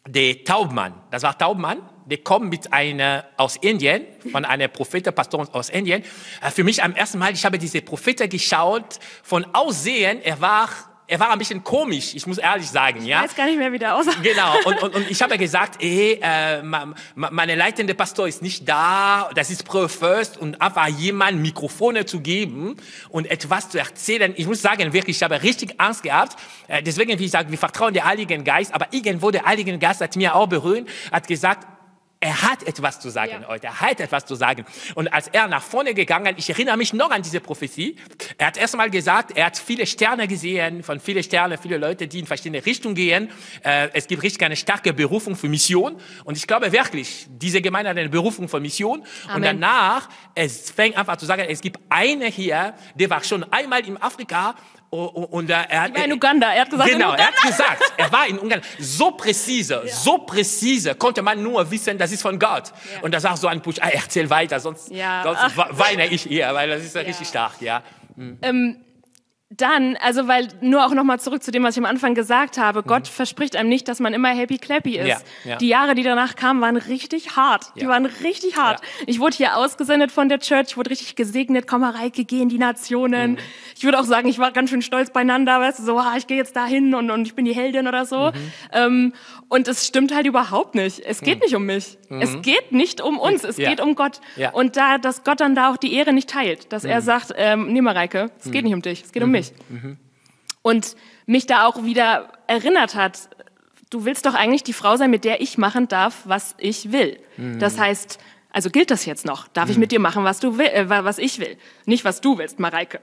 [0.08, 0.94] der Taubmann.
[1.10, 1.80] Das war Taubmann
[2.10, 6.04] der kommt mit einer aus Indien, von einer Prophete, Pastor aus Indien.
[6.42, 10.70] Äh, für mich am ersten Mal, ich habe diese Prophete geschaut, von Aussehen, er war
[11.10, 13.18] er war ein bisschen komisch, ich muss ehrlich sagen, ja.
[13.18, 14.14] Ich weiß gar nicht mehr, wie der aussah.
[14.22, 16.62] Genau, und, und, und ich habe gesagt, ey, äh,
[17.16, 22.76] meine leitende Pastor ist nicht da, das ist First und einfach jemand Mikrofone zu geben
[23.10, 24.34] und etwas zu erzählen.
[24.38, 26.38] Ich muss sagen, wirklich, ich habe richtig Angst gehabt.
[26.68, 30.02] Äh, deswegen, wie ich sage, wir vertrauen der Heiligen Geist, aber irgendwo der Heilige Geist
[30.02, 31.66] hat mir auch berührt, hat gesagt,
[32.22, 33.48] er hat etwas zu sagen Ja.
[33.48, 34.66] heute, er hat etwas zu sagen.
[34.96, 37.96] Und als er nach vorne gegangen, ich erinnere mich noch an diese Prophezie,
[38.38, 42.08] er hat erst mal gesagt, er hat viele Sterne gesehen, von viele Sterne, viele Leute,
[42.08, 43.30] die in verschiedene Richtungen gehen.
[43.64, 45.96] Äh, es gibt richtig eine starke Berufung für Mission.
[46.26, 49.00] Und ich glaube wirklich, diese Gemeinde hat eine Berufung für Mission.
[49.00, 49.44] Und Amen.
[49.62, 53.96] danach, es fängt einfach zu sagen, es gibt eine hier, der war schon einmal in
[54.02, 54.56] Afrika
[54.90, 55.96] und, und er hat...
[55.96, 56.52] war in Uganda.
[56.54, 57.32] Er hat gesagt, Genau, er Uganda.
[57.34, 58.62] hat gesagt, er war in Ungarn.
[58.80, 62.72] So präzise, so präzise konnte man nur wissen, das ist von Gott.
[63.02, 65.22] Und das ist auch so ein Push, ah, erzähl weiter, sonst, Ja.
[65.24, 67.84] sonst we- weine ich eher, weil das ist ja richtig stark, ja.
[69.52, 72.84] Dann, also weil nur auch nochmal zurück zu dem, was ich am Anfang gesagt habe,
[72.84, 75.06] Gott verspricht einem nicht, dass man immer happy clappy ist.
[75.06, 75.08] Mhm.
[75.08, 75.56] Ja, ja.
[75.58, 77.72] Die Jahre, die danach kamen, waren richtig hart.
[77.76, 77.90] Die Ja.
[77.90, 78.82] waren richtig hart.
[79.08, 82.42] Ich wurde hier ausgesendet von der Church, ich wurde richtig gesegnet, komm mal Reike, geh
[82.44, 83.32] in die Nationen.
[83.32, 83.38] Mhm.
[83.76, 86.28] Ich würde auch sagen, ich war ganz schön stolz beieinander, weißt du, so, ah, ich
[86.28, 88.28] gehe jetzt dahin und, und ich bin die Heldin oder so.
[88.28, 88.34] Mhm.
[88.72, 89.14] Ähm,
[89.48, 91.00] und es stimmt halt überhaupt nicht.
[91.00, 91.98] Es geht nicht um mich.
[92.10, 93.64] Es geht nicht um uns, es Mhm.
[93.64, 93.70] Ja.
[93.70, 94.20] geht um Gott.
[94.36, 94.52] Ja.
[94.52, 97.72] Und da, dass Gott dann da auch die Ehre nicht teilt, dass er sagt, ähm,
[97.72, 99.54] nee, Mareike, es geht nicht um dich, es geht um mich.
[100.62, 100.96] Und
[101.26, 103.30] mich da auch wieder erinnert hat,
[103.90, 107.20] du willst doch eigentlich die Frau sein, mit der ich machen darf, was ich will.
[107.60, 108.20] Das heißt,
[108.52, 109.48] also gilt das jetzt noch?
[109.48, 111.56] Darf ich mit dir machen, was du will, äh, was ich will?
[111.86, 113.00] Nicht, was du willst, Mareike.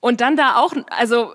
[0.00, 1.32] Und dann da auch, also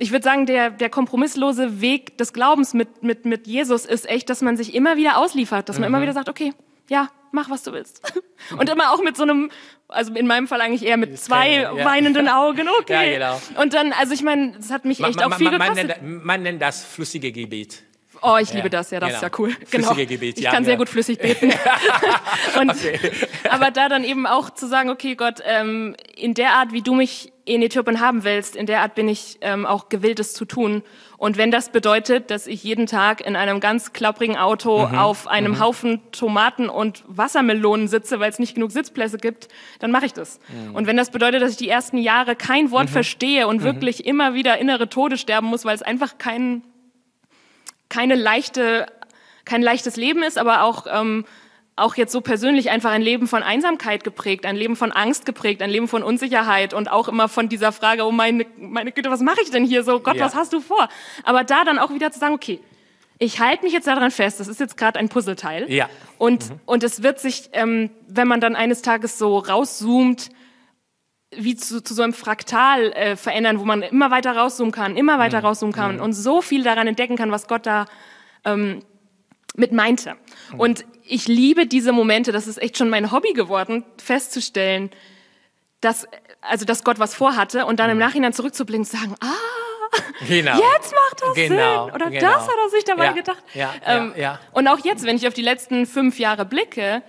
[0.00, 4.30] ich würde sagen, der, der kompromisslose Weg des Glaubens mit, mit, mit Jesus ist echt,
[4.30, 6.54] dass man sich immer wieder ausliefert, dass man immer wieder sagt, okay,
[6.88, 8.00] ja, mach, was du willst.
[8.58, 9.50] Und immer auch mit so einem,
[9.88, 11.84] also in meinem Fall eigentlich eher mit zwei ja.
[11.84, 13.12] weinenden Augen, okay.
[13.18, 13.62] Ja, genau.
[13.62, 15.74] Und dann, also ich meine, das hat mich Man, echt auch man, viel man, man,
[15.74, 17.82] nennt, man nennt das flüssige Gebet.
[18.22, 19.42] Oh, ich liebe Ja, das, ja, das ist ja genau.
[19.42, 19.56] cool.
[19.70, 19.88] Genau.
[19.88, 20.84] Flüssige Gebet, ich ja, kann sehr genau.
[20.84, 21.52] gut flüssig beten.
[22.58, 22.74] Und,
[23.50, 26.94] Aber da dann eben auch zu sagen, okay, Gott, ähm, in der Art, wie du
[26.94, 30.44] mich in Äthiopien haben willst, in der Art bin ich ähm, auch gewillt, es zu
[30.44, 30.82] tun.
[31.18, 34.98] Und wenn das bedeutet, dass ich jeden Tag in einem ganz klapprigen Auto Mhm.
[34.98, 39.48] auf einem Haufen Tomaten und Wassermelonen sitze, weil es nicht genug Sitzplätze gibt,
[39.80, 40.40] dann mache ich das.
[40.48, 40.74] Mhm.
[40.74, 43.50] Und wenn das bedeutet, dass ich die ersten Jahre kein Wort verstehe Mhm.
[43.50, 46.62] und wirklich immer wieder innere Tode sterben muss, weil es einfach kein
[47.88, 48.86] keine leichte,
[49.44, 51.24] kein leichtes Leben ist, aber auch, ähm,
[51.80, 55.62] auch jetzt so persönlich einfach ein Leben von Einsamkeit geprägt, ein Leben von Angst geprägt,
[55.62, 59.20] ein Leben von Unsicherheit und auch immer von dieser Frage, oh meine, meine Güte, was
[59.20, 60.00] mache ich denn hier so?
[60.00, 60.24] Gott, Ja.
[60.24, 60.88] was hast du vor?
[61.24, 62.60] Aber da dann auch wieder zu sagen, okay,
[63.18, 65.70] ich halte mich jetzt daran fest, das ist jetzt gerade ein Puzzleteil.
[65.70, 65.88] Ja.
[66.16, 70.30] Und, und es wird sich, ähm, wenn man dann eines Tages so rauszoomt,
[71.36, 75.18] wie zu, zu so einem Fraktal äh, verändern, wo man immer weiter rauszoomen kann, immer
[75.18, 77.86] weiter rauszoomen kann und so viel daran entdecken kann, was Gott da
[78.44, 78.80] ähm,
[79.56, 80.16] mit meinte.
[80.56, 84.90] Und ich liebe diese Momente, das ist echt schon mein Hobby geworden, festzustellen,
[85.80, 86.06] dass,
[86.40, 89.26] also, dass Gott was vorhatte und dann im Nachhinein zurückzublicken und zu sagen, ah,
[90.28, 90.52] Genau.
[90.56, 91.94] jetzt macht das Genau, Sinn.
[91.94, 92.20] Oder genau.
[92.32, 93.42] das hat er sich dabei Ja, gedacht.
[93.54, 94.38] ja, Ähm, ja.
[94.52, 97.02] Und auch jetzt, wenn ich auf die letzten fünf Jahre blicke,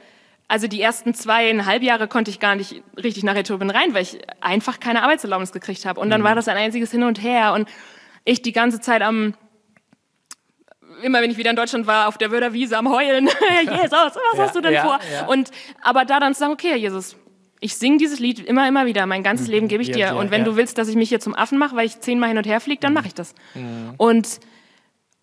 [0.47, 4.19] also die ersten zweieinhalb Jahre konnte ich gar nicht richtig nach Äthiopien rein, weil ich
[4.41, 5.99] einfach keine Arbeitserlaubnis gekriegt habe.
[5.99, 6.25] Und dann Mhm.
[6.25, 7.69] war das ein einziges Hin und Her und
[8.25, 9.35] ich die ganze Zeit am
[11.01, 13.27] immer wenn ich wieder in Deutschland war, auf der Wörderwiese am Heulen.
[13.61, 14.99] Jesus, was Ja, hast du denn ja, vor?
[15.13, 15.25] ja.
[15.27, 17.15] Und aber da dann zu sagen, okay, Jesus,
[17.59, 19.05] ich singe dieses Lied immer, immer wieder.
[19.05, 19.93] Mein ganzes Leben gebe ich Mhm.
[19.93, 19.99] Dir.
[19.99, 22.29] ja, und wenn du willst, dass ich mich hier zum Affen mache, weil ich zehnmal
[22.29, 22.81] hin und her fliege, Mhm.
[22.81, 23.33] dann mache ich das.
[23.97, 24.39] Und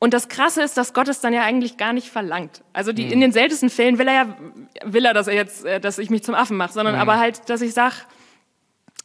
[0.00, 2.62] und das Krasse ist, dass Gott es dann ja eigentlich gar nicht verlangt.
[2.72, 3.12] Also die, Mhm.
[3.14, 4.36] in den seltensten Fällen will er ja,
[4.84, 6.74] will er, dass er jetzt, äh, dass ich mich zum Affen mache, Mhm.
[6.74, 8.06] sondern aber halt, dass ich sag,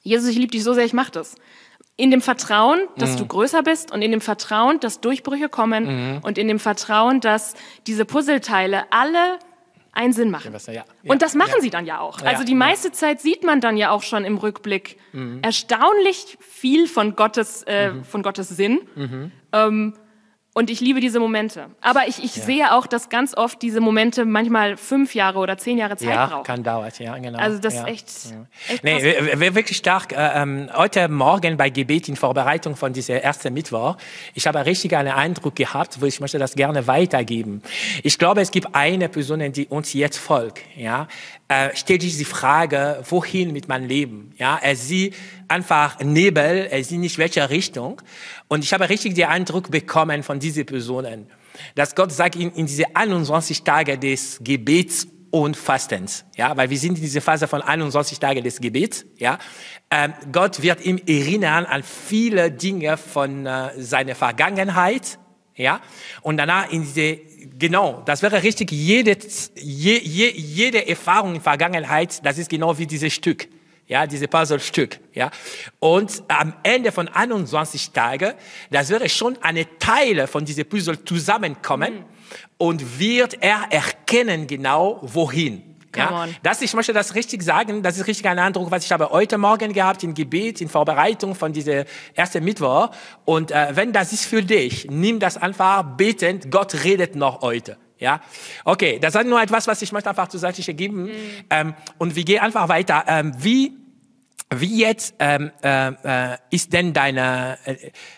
[0.04, 1.34] Jesus, ich liebe dich so sehr, ich mach das.
[1.96, 3.18] In dem Vertrauen, dass Mhm.
[3.18, 5.84] du größer bist und in dem Vertrauen, dass Durchbrüche kommen
[6.16, 6.20] Mhm.
[6.24, 7.54] und in dem Vertrauen, dass
[7.86, 9.38] diese Puzzleteile alle
[9.96, 10.52] einen Sinn machen.
[10.66, 11.62] ja, ja, und das machen ja.
[11.62, 12.20] sie dann ja auch.
[12.24, 15.40] Also die meiste Zeit sieht man dann ja auch schon im Rückblick Mhm.
[15.44, 18.80] erstaunlich viel von Gottes, äh, von Gottes Sinn.
[18.96, 19.32] Mhm.
[19.52, 19.94] Ähm,
[20.54, 21.68] und ich liebe diese Momente.
[21.82, 25.80] Aber ich, ich sehe auch, dass ganz oft diese Momente manchmal fünf Jahre oder zehn
[25.80, 26.44] Jahre Zeit Ja, brauchen.
[26.44, 27.40] kann dauern, ja, genau.
[27.40, 27.82] Also das ja.
[27.82, 28.08] ist echt,
[28.70, 29.02] echt Nee,
[29.56, 30.12] wirklich stark.
[30.12, 33.98] Äh, ähm, heute Morgen bei Gebet in Vorbereitung von dieser ersten Mittwoch,
[34.36, 37.64] ich habe richtig einen Eindruck gehabt, wo ich möchte das gerne weitergeben.
[38.04, 40.60] Ich glaube, es gibt eine Person, die uns jetzt folgt.
[40.78, 41.08] Ja,
[41.48, 44.34] äh, stellt sich die Frage, wohin mit meinem Leben?
[44.38, 45.16] Ja, er sieht
[45.48, 48.02] einfach Nebel, er sieht nicht welche Richtung.
[48.54, 51.26] Und ich habe richtig den Eindruck bekommen von diesen Personen,
[51.74, 56.78] dass Gott sagt, in, in diese 21 Tage des Gebets und Fastens, ja, weil wir
[56.78, 59.40] sind in dieser Phase von 21 Tagen des Gebets, ja.
[59.90, 65.18] Ähm, Gott wird ihm erinnern an viele Dinge von äh, seiner Vergangenheit,
[65.56, 65.82] ja,
[66.22, 67.22] und danach in diese,
[67.58, 69.18] genau, das wäre richtig, jede,
[69.56, 73.48] je, je, jede Erfahrung in Vergangenheit, das ist genau wie dieses Stück,
[73.88, 75.30] Ja, diese Puzzlestück, ja.
[75.80, 78.34] Und am Ende von 21 Tagen,
[78.72, 82.06] das wäre schon eine Teile von diesem Puzzle zusammenkommen mhm.
[82.58, 85.74] und wird er erkennen genau, wohin.
[85.96, 89.10] Ja, das, ich möchte das richtig sagen, das ist richtig ein Eindruck, was ich habe
[89.10, 92.90] heute Morgen gehabt im Gebet, in Vorbereitung von dieser ersten Mittwoch.
[93.26, 97.78] Und äh, wenn das ist für dich, nimm das einfach betend, Gott redet noch heute.
[98.00, 98.22] Ja,
[98.66, 101.04] okay, das ist nur etwas, was ich möchte einfach zur Seite geben.
[101.04, 101.12] Mhm.
[101.50, 103.04] Ähm, und wir gehen einfach weiter.
[103.08, 103.83] Ähm, wie
[104.60, 105.88] wie jetzt ähm, äh,
[106.34, 107.74] äh, ist denn deine äh,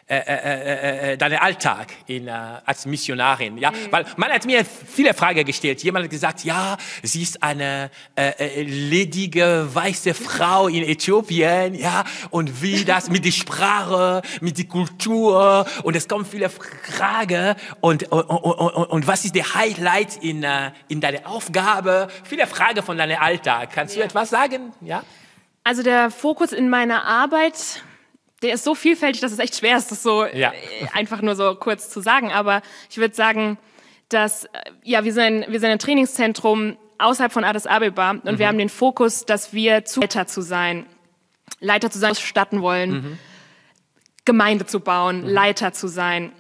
[0.08, 2.32] äh, äh, äh, deine Alltag in, äh,
[2.66, 3.58] als Missionarin?
[3.58, 3.76] Ja, mhm.
[3.92, 5.84] weil man hat mir viele Fragen gestellt.
[5.84, 12.04] Jemand hat gesagt, ja, sie ist eine äh, äh, ledige weiße Frau in Äthiopien, ja,
[12.30, 18.12] und wie das mit der Sprache, mit der Kultur und es kommen viele Fragen und
[18.12, 22.08] und, und, und, und was ist der Highlight in äh, in deiner Aufgabe?
[22.24, 23.70] Viele Fragen von deinem Alltag.
[23.74, 24.06] Kannst du ja.
[24.06, 24.74] etwas sagen?
[24.82, 25.04] Ja.
[25.66, 27.82] Also der Fokus in meiner Arbeit,
[28.44, 30.52] der ist so vielfältig, dass es echt schwer ist, das so ja.
[30.52, 32.32] Äh, einfach nur so kurz zu sagen.
[32.32, 33.58] Aber ich würde sagen,
[34.10, 34.50] dass äh,
[34.84, 38.38] ja wir sind wir sind ein Trainingszentrum außerhalb von Addis Abeba und mhm.
[38.38, 40.86] wir haben den Fokus, dass wir zu Leiter zu sein,
[41.60, 43.20] Leiter zu sein, statten wollen, mhm.
[44.24, 45.30] Gemeinde zu bauen, mhm.
[45.30, 46.32] Leiter zu sein.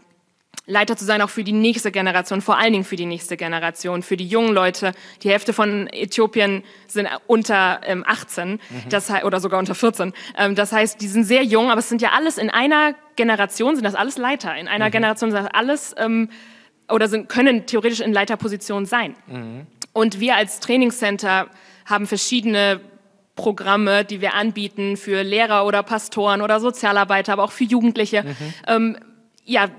[0.68, 4.02] Leiter zu sein, auch für die nächste Generation, vor allen Dingen für die nächste Generation,
[4.02, 4.94] für die jungen Leute.
[5.22, 8.60] Die Hälfte von Äthiopien sind unter ähm, 18 mhm.
[8.90, 10.14] das, oder sogar unter 14.
[10.38, 13.76] Ähm, das heißt, die sind sehr jung, aber es sind ja alles in einer Generation,
[13.76, 14.56] sind das alles Leiter.
[14.56, 14.92] In einer mhm.
[14.92, 16.30] Generation sind das alles ähm,
[16.90, 19.16] oder sind, können theoretisch in Leiterposition sein.
[19.28, 19.68] Mhm.
[19.94, 21.48] Und wir als Trainingscenter
[21.86, 22.82] haben verschiedene
[23.36, 28.24] Programme, die wir anbieten für Lehrer oder Pastoren oder Sozialarbeiter, aber auch für Jugendliche.
[28.24, 28.36] Mhm.
[28.68, 28.98] Ähm,
[29.44, 29.70] ja,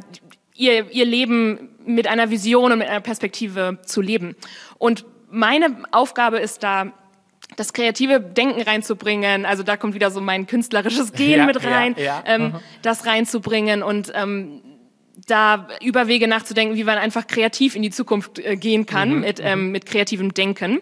[0.57, 4.35] ihr, ihr Leben mit einer Vision und mit einer Perspektive zu leben.
[4.79, 6.93] Und meine Aufgabe ist da,
[7.57, 9.47] das kreative Denken reinzubringen.
[9.47, 12.23] Also da kommt wieder so mein künstlerisches Gehen ja, mit rein, ja, ja.
[12.27, 12.55] Ähm, mhm.
[12.83, 14.63] das reinzubringen und ähm,
[15.27, 19.21] da über Wege nachzudenken, wie man einfach kreativ in die Zukunft äh, gehen kann mhm.
[19.21, 19.73] mit, ähm, mhm.
[19.73, 20.81] mit kreativem Denken.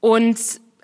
[0.00, 0.38] Und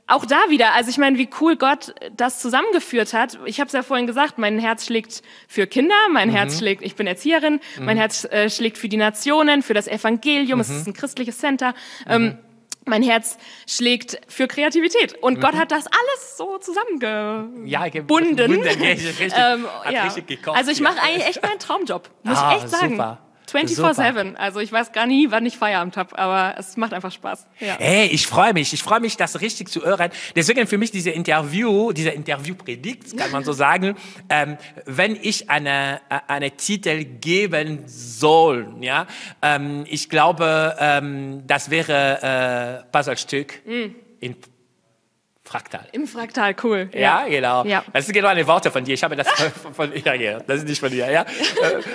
[0.07, 3.39] auch da wieder, also ich meine, wie cool Gott das zusammengeführt hat.
[3.47, 6.35] Ich habe es ja vorhin gesagt, mein Herz schlägt für Kinder, mein mhm.
[6.35, 7.85] Herz schlägt, ich bin Erzieherin, mhm.
[7.85, 10.63] mein Herz äh, schlägt für die Nationen, für das Evangelium, mhm.
[10.63, 11.75] es ist ein christliches Center.
[12.09, 12.39] Ähm, mhm.
[12.85, 15.15] mein Herz schlägt für Kreativität.
[15.23, 15.59] Und Gott mhm.
[15.61, 17.67] hat das alles so zusammengebunden.
[17.67, 18.63] Ja, gebunden.
[19.35, 20.09] Ähm, ja.
[20.53, 22.91] Also ich mache eigentlich echt meinen Traumjob, muss ah, ich echt sagen.
[22.91, 23.19] Super.
[23.53, 24.35] 24-7.
[24.37, 27.47] Also ich weiß gar nie, wann ich Feierabend habe, aber es macht einfach Spaß.
[27.61, 27.77] Ja.
[27.79, 28.73] Hey, ich freue mich.
[28.73, 30.11] Ich freue mich, das richtig zu hören.
[30.35, 33.97] Deswegen für mich diese Interview, diese Interviewpredigt, kann man so sagen,
[34.29, 39.07] ähm, wenn ich eine, eine Titel geben soll, ja,
[39.43, 43.95] ähm, ich glaube, ähm, das wäre äh, Puzzlestück mm.
[44.21, 44.37] in
[45.45, 45.87] Fraktal.
[45.93, 46.89] Im Fraktal, cool.
[46.93, 47.65] Ja, ja genau.
[47.65, 47.85] Ja.
[47.93, 48.95] Das sind genau eine Worte von dir.
[48.95, 49.29] Ich habe das
[49.63, 51.27] von, von ja, ja, das ist nicht von dir, ja.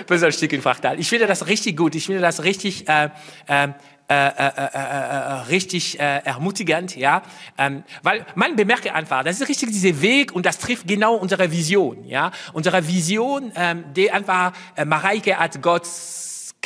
[0.06, 1.00] Besser Stück in Fraktal.
[1.00, 1.96] Ich finde das richtig gut.
[1.96, 3.10] Ich finde das richtig, äh,
[3.48, 3.70] äh,
[4.10, 7.24] äh, äh, richtig äh, ermutigend, ja,
[7.58, 11.52] ähm, weil man bemerkt einfach, das ist richtig dieser Weg und das trifft genau unsere
[11.52, 15.86] Vision, ja, unsere Vision, ähm, die einfach äh, Mareike hat Gott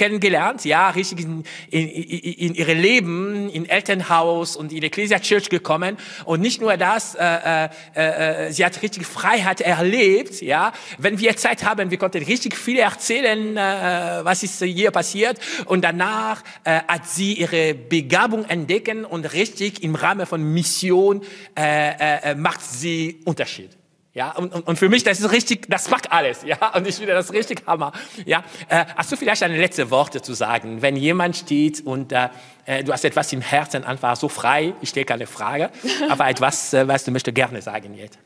[0.02, 5.96] kennengelernt, ja, richtig in, in, in ihre Leben, in Elternhaus und in Ecclesia Church gekommen.
[6.26, 10.74] Und nicht nur das, äh, äh, äh, sie hat richtig Freiheit erlebt, ja.
[10.98, 15.38] Wenn wir Zeit haben, wir konnten richtig viel erzählen, äh, was ist hier passiert.
[15.66, 21.22] Und danach äh, hat sie ihre Begabung entdecken und richtig im Rahmen von Mission
[21.56, 23.81] äh, äh, macht sie Unterschied.
[24.14, 26.96] Ja, und, und, und für mich, das ist richtig, das macht alles, ja, und ich
[26.96, 27.94] finde das richtig Hammer,
[28.26, 28.44] ja.
[28.68, 32.28] Äh, hast du vielleicht eine letzte Worte zu sagen, wenn jemand steht und äh,
[32.66, 35.70] äh du hast etwas im Herzen einfach so frei, ich stelle keine Frage,
[36.10, 38.20] aber etwas, äh, was du möchtest gerne sagen jetzt.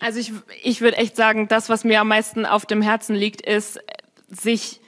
[0.00, 3.40] Also ich, ich würde echt sagen, das, was mir am meisten auf dem Herzen liegt,
[3.40, 3.80] ist,
[4.28, 4.80] sich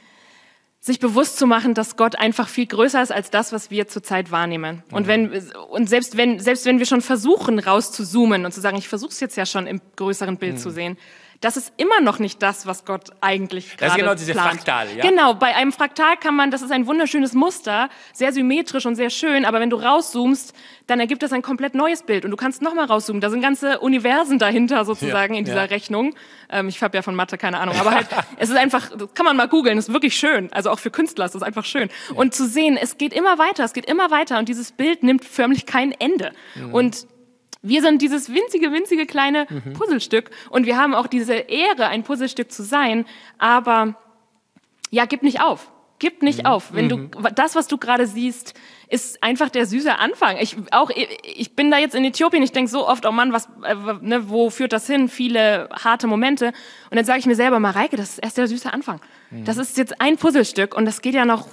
[0.88, 4.32] sich bewusst zu machen, dass Gott einfach viel größer ist als das, was wir zurzeit
[4.32, 4.82] wahrnehmen.
[4.90, 5.08] Und mhm.
[5.08, 9.10] wenn und selbst wenn selbst wenn wir schon versuchen rauszuzoomen und zu sagen, ich versuche
[9.10, 10.58] es jetzt ja schon im größeren Bild mhm.
[10.58, 10.98] zu sehen,
[11.40, 14.48] das ist immer noch nicht das, was Gott eigentlich gerade Das ist genau diese plant.
[14.54, 15.08] Fraktal, ja?
[15.08, 19.10] Genau, bei einem Fraktal kann man, das ist ein wunderschönes Muster, sehr symmetrisch und sehr
[19.10, 20.52] schön, aber wenn du rauszoomst,
[20.88, 23.20] dann ergibt das ein komplett neues Bild und du kannst nochmal rauszoomen.
[23.20, 25.64] Da sind ganze Universen dahinter sozusagen ja, in dieser ja.
[25.64, 26.14] Rechnung.
[26.50, 29.24] Ähm, ich habe ja von Mathe keine Ahnung, aber halt, es ist einfach, das kann
[29.24, 30.52] man mal googeln, ist wirklich schön.
[30.52, 31.88] Also auch für Künstler ist das einfach schön.
[32.08, 32.16] Ja.
[32.16, 35.24] Und zu sehen, es geht immer weiter, es geht immer weiter und dieses Bild nimmt
[35.24, 36.32] förmlich kein Ende.
[36.56, 36.74] Mhm.
[36.74, 37.06] Und
[37.62, 39.72] wir sind dieses winzige, winzige kleine mhm.
[39.72, 43.04] Puzzlestück und wir haben auch diese Ehre, ein Puzzlestück zu sein,
[43.38, 43.94] aber
[44.90, 45.70] ja, gib nicht auf.
[46.00, 46.72] Gib nicht auf.
[46.72, 48.54] Wenn du das, was du gerade siehst,
[48.88, 50.36] ist einfach der süße Anfang.
[50.36, 50.90] Ich auch
[51.24, 54.28] ich bin da jetzt in Äthiopien, ich denke so oft, oh Mann, was äh, ne,
[54.28, 55.08] wo führt das hin?
[55.08, 56.52] Viele harte Momente
[56.90, 59.00] und dann sage ich mir selber, Mareike, das ist erst der süße Anfang.
[59.30, 59.44] Mhm.
[59.44, 61.48] Das ist jetzt ein Puzzlestück und das geht ja noch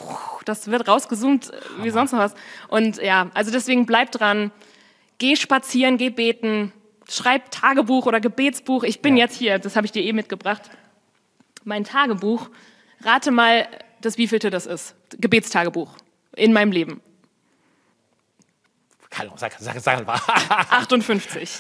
[0.46, 2.36] das wird rausgezoomt äh, wie sonst noch was.
[2.68, 4.52] Und ja, also deswegen bleib dran.
[5.18, 6.74] Geh spazieren, geh beten,
[7.10, 8.84] schreib Tagebuch oder Gebetsbuch.
[8.84, 9.26] Ich bin ja.
[9.26, 10.64] jetzt hier, das habe ich dir eh mitgebracht.
[11.64, 12.50] Mein Tagebuch.
[13.02, 13.68] Rate mal,
[14.02, 14.96] das wievielte das ist.
[15.20, 15.96] Gebetstagebuch
[16.36, 17.02] in meinem Leben.
[19.18, 20.20] Hallo, sag, sag, sag mal.
[20.72, 21.60] 58.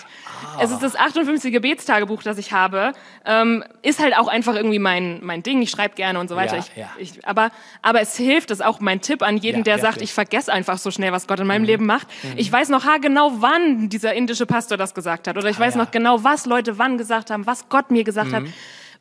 [0.57, 0.59] Ah.
[0.61, 1.51] Es ist das 58.
[1.53, 2.91] Gebetstagebuch, das ich habe.
[3.25, 5.61] Ähm, ist halt auch einfach irgendwie mein, mein Ding.
[5.61, 6.57] Ich schreibe gerne und so weiter.
[6.57, 6.89] Ja, ich, ja.
[6.97, 10.01] Ich, aber, aber es hilft, das ist auch mein Tipp an jeden, Ja, der sagt,
[10.01, 12.07] ich vergesse einfach so schnell, was Gott in meinem Leben macht.
[12.35, 15.37] Ich weiß noch genau, wann dieser indische Pastor das gesagt hat.
[15.37, 18.33] Oder ich Ah, weiß noch genau, was Leute wann gesagt haben, was Gott mir gesagt
[18.33, 18.43] hat,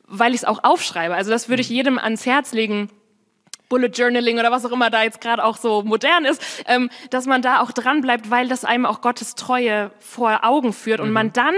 [0.07, 1.15] weil ich es auch aufschreibe.
[1.15, 2.91] Also das würde ich jedem ans Herz legen.
[3.69, 7.27] Bullet Journaling oder was auch immer da jetzt gerade auch so modern ist, ähm, dass
[7.27, 11.13] man da auch dran bleibt, weil das einem auch Gottes Treue vor Augen führt und
[11.13, 11.55] man dann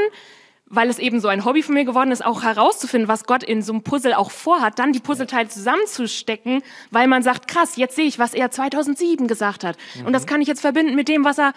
[0.68, 3.62] weil es eben so ein Hobby von mir geworden ist, auch herauszufinden, was Gott in
[3.62, 8.06] so einem Puzzle auch vorhat, dann die Puzzleteile zusammenzustecken, weil man sagt, krass, jetzt sehe
[8.06, 9.76] ich, was er 2007 gesagt hat.
[10.04, 11.52] Und das kann ich jetzt verbinden mit dem, was er,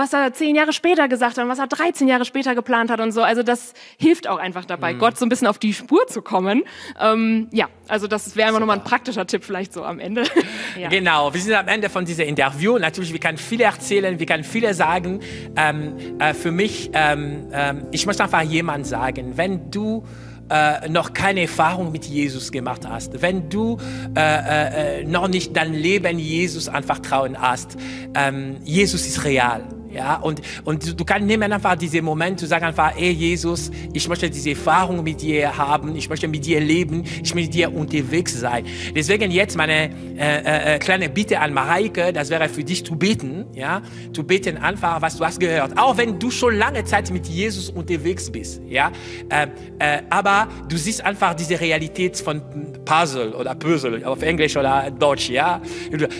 [0.00, 3.00] was er zehn Jahre später gesagt hat und was er 13 Jahre später geplant hat
[3.00, 3.22] und so.
[3.22, 6.62] Also das hilft auch einfach dabei, Gott so ein bisschen auf die Spur zu kommen.
[6.98, 10.24] Ähm, ja, also das wäre einfach nochmal ein praktischer Tipp vielleicht so am Ende.
[10.78, 10.88] ja.
[10.88, 12.78] Genau, wir sind am Ende von diesem Interview.
[12.78, 15.20] Natürlich, wir können viele erzählen, wir können viele sagen.
[15.54, 20.04] Ähm, äh, für mich, ähm, ähm, ich möchte einfach jemand sagen, wenn du
[20.48, 23.76] äh, noch keine Erfahrung mit Jesus gemacht hast, wenn du
[24.16, 27.76] äh, äh, noch nicht dein Leben Jesus anvertrauen hast,
[28.14, 29.79] ähm, Jesus ist real.
[29.92, 33.70] Ja, und, und du, du kannst nehmen einfach diesen Moment, zu sagen einfach, ey Jesus,
[33.92, 37.54] ich möchte diese Erfahrung mit dir haben, ich möchte mit dir leben, ich möchte mit
[37.54, 38.64] dir unterwegs sein.
[38.94, 43.46] Deswegen jetzt meine äh, äh, kleine Bitte an Mareike, das wäre für dich zu beten,
[43.52, 45.76] ja, zu beten einfach, was du hast gehört.
[45.76, 48.92] Auch wenn du schon lange Zeit mit Jesus unterwegs bist, ja,
[49.28, 49.48] äh,
[49.78, 52.42] äh, aber du siehst einfach diese Realität von
[52.84, 55.60] Puzzle oder Puzzle auf Englisch oder Deutsch, ja,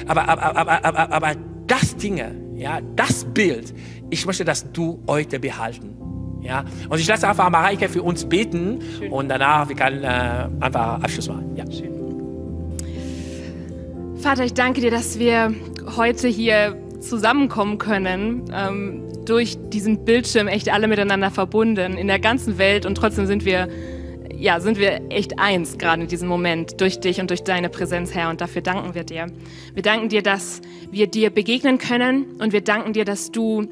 [0.06, 3.72] aber, aber, aber, aber, aber das Dinge, ja, das Bild,
[4.10, 5.96] ich möchte, dass du heute behalten.
[6.42, 8.78] Ja, und ich lasse einfach Mareike für uns beten
[9.10, 11.54] und danach wir können äh, einfach Abschluss machen.
[11.54, 11.64] Ja.
[14.16, 15.54] Vater, ich danke dir, dass wir
[15.96, 22.58] heute hier zusammenkommen können, ähm, durch diesen Bildschirm echt alle miteinander verbunden in der ganzen
[22.58, 23.68] Welt und trotzdem sind wir
[24.40, 28.14] ja, sind wir echt eins, gerade in diesem Moment, durch dich und durch deine Präsenz,
[28.14, 28.30] Herr.
[28.30, 29.26] Und dafür danken wir dir.
[29.74, 32.24] Wir danken dir, dass wir dir begegnen können.
[32.40, 33.68] Und wir danken dir, dass du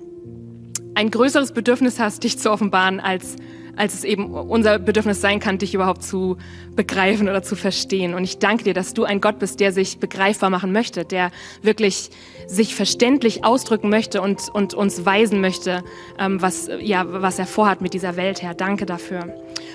[0.94, 3.36] ein größeres Bedürfnis hast, dich zu offenbaren, als,
[3.78, 6.36] als es eben unser Bedürfnis sein kann, dich überhaupt zu
[6.74, 8.14] begreifen oder zu verstehen.
[8.14, 11.30] Und ich danke dir, dass du ein Gott bist, der sich begreifbar machen möchte, der
[11.62, 12.10] wirklich
[12.46, 15.84] sich verständlich ausdrücken möchte und, und uns weisen möchte,
[16.18, 18.54] ähm, was, ja, was er vorhat mit dieser Welt, Herr.
[18.54, 19.34] Danke dafür.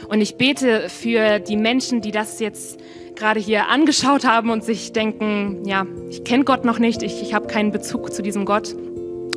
[0.09, 2.79] Und ich bete für die Menschen, die das jetzt
[3.15, 7.33] gerade hier angeschaut haben und sich denken, ja, ich kenne Gott noch nicht, ich, ich
[7.33, 8.75] habe keinen Bezug zu diesem Gott.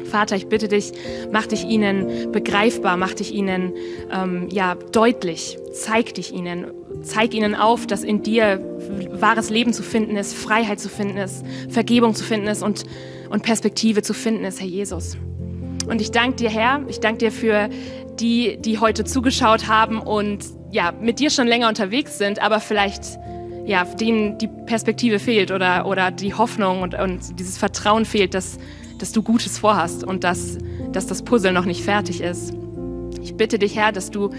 [0.07, 0.93] Vater, ich bitte dich,
[1.33, 3.73] mach dich ihnen begreifbar, mach dich ihnen
[4.13, 6.67] ähm, ja deutlich, zeig dich ihnen,
[7.03, 8.61] zeig ihnen auf, dass in dir
[9.11, 12.85] wahres Leben zu finden ist, Freiheit zu finden ist, Vergebung zu finden ist und,
[13.31, 15.17] und Perspektive zu finden ist, Herr Jesus.
[15.89, 17.69] Und ich danke dir, Herr, ich danke dir für
[18.19, 23.19] die, die heute zugeschaut haben und ja, mit dir schon länger unterwegs sind, aber vielleicht
[23.67, 28.59] ja, denen die Perspektive fehlt oder, oder die Hoffnung und, und dieses Vertrauen fehlt, dass,
[28.99, 30.59] dass du Gutes vorhast und dass,
[30.93, 32.53] dass das Puzzle noch nicht fertig ist.
[33.23, 34.31] Ich bitte dich, Herr, dass du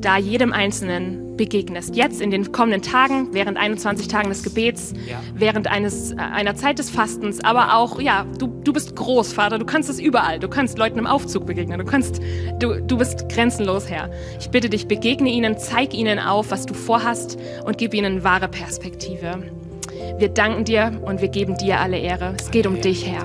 [0.00, 1.94] da jedem Einzelnen begegnest.
[1.94, 5.18] Jetzt in den kommenden Tagen, während 21 Tagen des Gebets, Ja.
[5.34, 9.58] während eines, äh, einer Zeit des Fastens, aber auch, ja, du, du bist groß, Vater,
[9.58, 10.38] du kannst es überall.
[10.38, 12.20] Du kannst Leuten im Aufzug begegnen, du kannst,
[12.58, 14.10] du, du bist grenzenlos, Herr.
[14.38, 18.48] Ich bitte dich, begegne ihnen, zeig ihnen auf, was du vorhast und gib ihnen wahre
[18.48, 19.42] Perspektive.
[20.18, 22.34] Wir danken dir und wir geben dir alle Ehre.
[22.38, 23.24] Es geht um dich, Herr.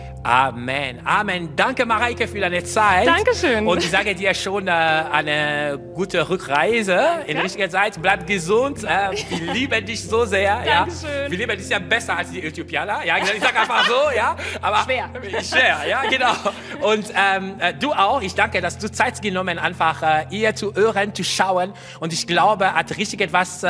[0.23, 1.01] Amen.
[1.03, 1.55] Amen.
[1.55, 3.07] Danke, Mareike, für deine Zeit.
[3.07, 3.65] Dankeschön.
[3.65, 7.99] Und ich sage dir schon äh, eine gute Rückreise in richtiger Zeit.
[7.99, 8.83] Bleib gesund.
[8.83, 10.61] Äh, wir lieben dich so sehr.
[10.63, 10.85] Ja.
[10.85, 11.31] Dankeschön.
[11.31, 13.03] Wir lieben dich ja besser als die Äthiopianer.
[13.03, 14.15] Ja, ich sage einfach so.
[14.15, 14.35] Ja.
[14.61, 15.09] Aber Schwer.
[15.41, 16.33] Schwer, ja, genau.
[16.81, 18.21] Und ähm, äh, du auch.
[18.21, 21.73] Ich danke, dass du Zeit genommen einfach äh, ihr zu hören, zu schauen.
[21.99, 23.69] Und ich glaube, hat richtig etwas äh,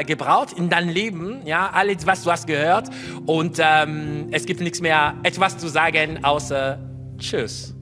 [0.00, 1.40] äh, gebraucht in deinem Leben.
[1.46, 2.90] Ja, alles, was du hast gehört.
[3.24, 6.78] Und ähm, es gibt nichts mehr, etwas zu sagen, außer
[7.18, 7.75] Tschüss.